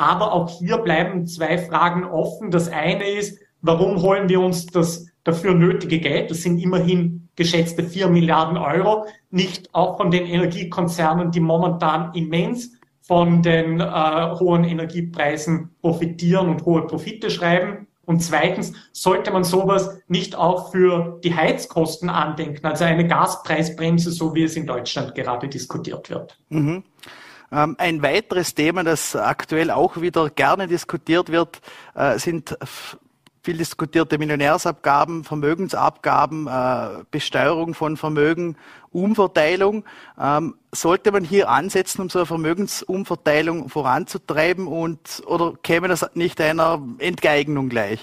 [0.00, 2.50] Aber auch hier bleiben zwei Fragen offen.
[2.50, 7.84] Das eine ist, warum holen wir uns das dafür nötige Geld, das sind immerhin geschätzte
[7.84, 12.72] vier Milliarden Euro, nicht auch von den Energiekonzernen, die momentan immens
[13.02, 17.86] von den äh, hohen Energiepreisen profitieren und hohe Profite schreiben.
[18.06, 24.34] Und zweitens sollte man sowas nicht auch für die Heizkosten andenken, also eine Gaspreisbremse, so
[24.34, 26.38] wie es in Deutschland gerade diskutiert wird.
[26.48, 26.84] Mhm.
[27.52, 31.60] Ähm, ein weiteres Thema, das aktuell auch wieder gerne diskutiert wird,
[31.94, 32.56] äh, sind
[33.42, 38.56] viel diskutierte Millionärsabgaben, Vermögensabgaben, äh, Besteuerung von Vermögen,
[38.90, 39.84] Umverteilung.
[40.20, 46.40] Ähm, sollte man hier ansetzen, um so eine Vermögensumverteilung voranzutreiben und oder käme das nicht
[46.40, 48.00] einer Entgeignung gleich?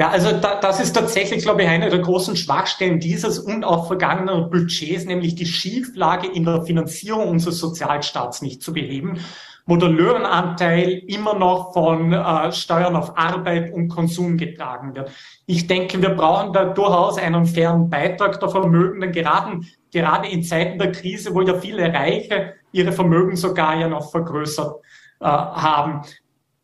[0.00, 3.86] Ja, also da, das ist tatsächlich, glaube ich, eine der großen Schwachstellen dieses und auch
[3.86, 9.20] vergangener Budgets, nämlich die Schieflage in der Finanzierung unseres Sozialstaats nicht zu beheben
[9.66, 15.12] wo der Löwenanteil immer noch von äh, Steuern auf Arbeit und Konsum getragen wird.
[15.46, 19.60] Ich denke, wir brauchen da durchaus einen fairen Beitrag der Vermögenden, gerade,
[19.92, 24.74] gerade in Zeiten der Krise, wo ja viele Reiche ihre Vermögen sogar ja noch vergrößert
[25.20, 26.02] äh, haben.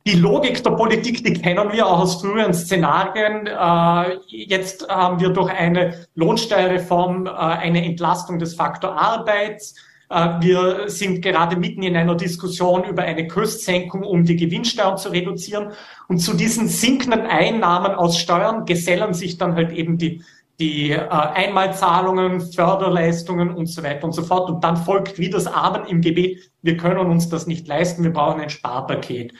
[0.06, 3.48] Die Logik der Politik, die kennen wir auch aus früheren Szenarien.
[3.48, 9.74] Äh, jetzt haben wir durch eine Lohnsteuerreform äh, eine Entlastung des Faktor Arbeits.
[10.08, 15.08] Äh, wir sind gerade mitten in einer Diskussion über eine Kurssenkung, um die Gewinnsteuern zu
[15.08, 15.72] reduzieren.
[16.06, 20.22] Und zu diesen sinkenden Einnahmen aus Steuern gesellen sich dann halt eben die,
[20.60, 24.48] die Einmalzahlungen, Förderleistungen und so weiter und so fort.
[24.50, 28.12] Und dann folgt wie das Amen im Gebet, wir können uns das nicht leisten, wir
[28.12, 29.34] brauchen ein Sparpaket.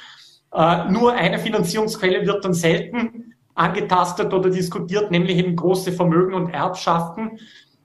[0.56, 6.48] Äh, nur eine Finanzierungsquelle wird dann selten angetastet oder diskutiert, nämlich eben große Vermögen und
[6.48, 7.38] Erbschaften.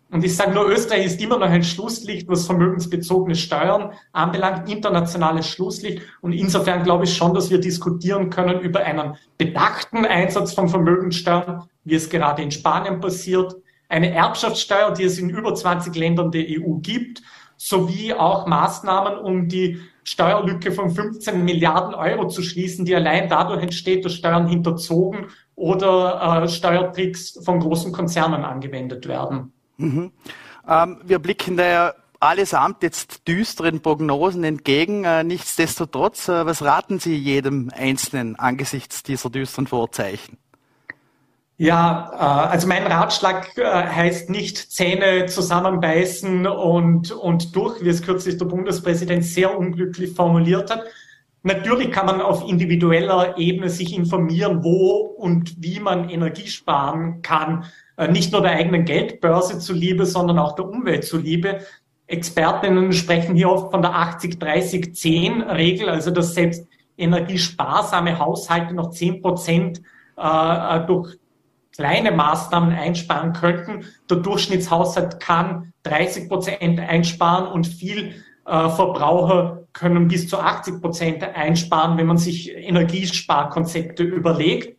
[0.10, 5.48] Und ich sage nur, Österreich ist immer noch ein Schlusslicht, was vermögensbezogene Steuern anbelangt, internationales
[5.48, 6.02] Schlusslicht.
[6.22, 11.64] Und insofern glaube ich schon, dass wir diskutieren können über einen bedachten Einsatz von Vermögenssteuern,
[11.84, 13.56] wie es gerade in Spanien passiert,
[13.90, 17.22] eine Erbschaftssteuer, die es in über 20 Ländern der EU gibt,
[17.64, 23.62] sowie auch Maßnahmen, um die Steuerlücke von 15 Milliarden Euro zu schließen, die allein dadurch
[23.62, 29.54] entsteht, dass Steuern hinterzogen oder äh, Steuertricks von großen Konzernen angewendet werden.
[29.78, 30.12] Mhm.
[30.68, 35.04] Ähm, wir blicken daher allesamt jetzt düsteren Prognosen entgegen.
[35.04, 40.40] Äh, nichtsdestotrotz, äh, was raten Sie jedem Einzelnen angesichts dieser düsteren Vorzeichen?
[41.62, 48.02] Ja, äh, also mein Ratschlag äh, heißt nicht Zähne zusammenbeißen und, und durch, wie es
[48.02, 50.86] kürzlich der Bundespräsident sehr unglücklich formuliert hat.
[51.44, 57.66] Natürlich kann man auf individueller Ebene sich informieren, wo und wie man Energie sparen kann.
[57.96, 61.60] Äh, nicht nur der eigenen Geldbörse zuliebe, sondern auch der Umwelt zuliebe.
[62.08, 66.66] Expertinnen sprechen hier oft von der 80-30-10-Regel, also dass selbst
[66.98, 69.82] energiesparsame Haushalte noch 10 Prozent
[70.88, 71.18] durch
[71.76, 73.86] kleine Maßnahmen einsparen könnten.
[74.10, 78.16] Der Durchschnittshaushalt kann 30 Prozent einsparen und viel
[78.46, 84.78] äh, Verbraucher können bis zu 80 Prozent einsparen, wenn man sich Energiesparkonzepte überlegt.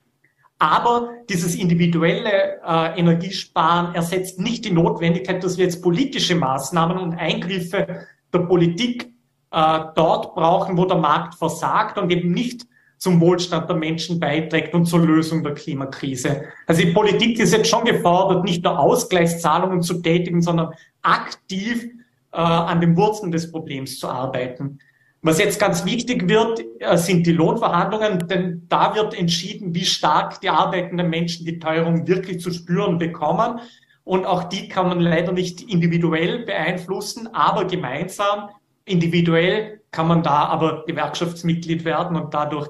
[0.58, 7.14] Aber dieses individuelle äh, Energiesparen ersetzt nicht die Notwendigkeit, dass wir jetzt politische Maßnahmen und
[7.14, 9.12] Eingriffe der Politik
[9.50, 12.66] äh, dort brauchen, wo der Markt versagt und eben nicht
[13.02, 16.44] zum Wohlstand der Menschen beiträgt und zur Lösung der Klimakrise.
[16.68, 20.72] Also die Politik ist jetzt schon gefordert, nicht nur Ausgleichszahlungen zu tätigen, sondern
[21.02, 21.82] aktiv
[22.30, 24.78] äh, an den Wurzeln des Problems zu arbeiten.
[25.20, 30.40] Was jetzt ganz wichtig wird, äh, sind die Lohnverhandlungen, denn da wird entschieden, wie stark
[30.40, 33.58] die arbeitenden Menschen die Teuerung wirklich zu spüren bekommen.
[34.04, 38.50] Und auch die kann man leider nicht individuell beeinflussen, aber gemeinsam,
[38.84, 42.68] individuell kann man da aber Gewerkschaftsmitglied werden und dadurch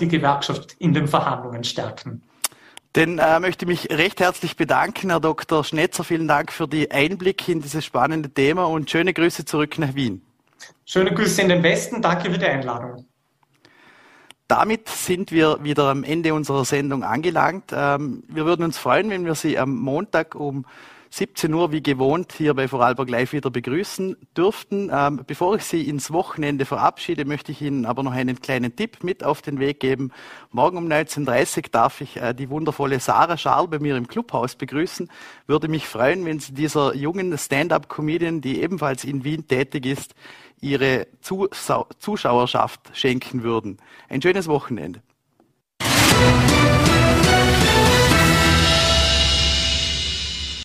[0.00, 2.22] die Gewerkschaft in den Verhandlungen stärken.
[2.94, 5.62] Dann äh, möchte ich mich recht herzlich bedanken, Herr Dr.
[5.62, 6.04] Schnetzer.
[6.04, 10.22] Vielen Dank für die Einblicke in dieses spannende Thema und schöne Grüße zurück nach Wien.
[10.84, 12.00] Schöne Grüße in den Westen.
[12.02, 13.06] Danke für die Einladung.
[14.48, 17.72] Damit sind wir wieder am Ende unserer Sendung angelangt.
[17.72, 20.64] Ähm, wir würden uns freuen, wenn wir Sie am Montag um
[21.10, 24.90] 17 Uhr wie gewohnt hier bei Vorarlberg Live wieder begrüßen dürften.
[24.92, 29.02] Ähm, bevor ich Sie ins Wochenende verabschiede, möchte ich Ihnen aber noch einen kleinen Tipp
[29.02, 30.12] mit auf den Weg geben.
[30.50, 34.54] Morgen um 19.30 Uhr darf ich äh, die wundervolle Sarah Scharl bei mir im Clubhaus
[34.54, 35.10] begrüßen.
[35.46, 40.14] Würde mich freuen, wenn Sie dieser jungen Stand-up-Comedian, die ebenfalls in Wien tätig ist,
[40.60, 43.78] Ihre Zuschauerschaft schenken würden.
[44.08, 45.02] Ein schönes Wochenende.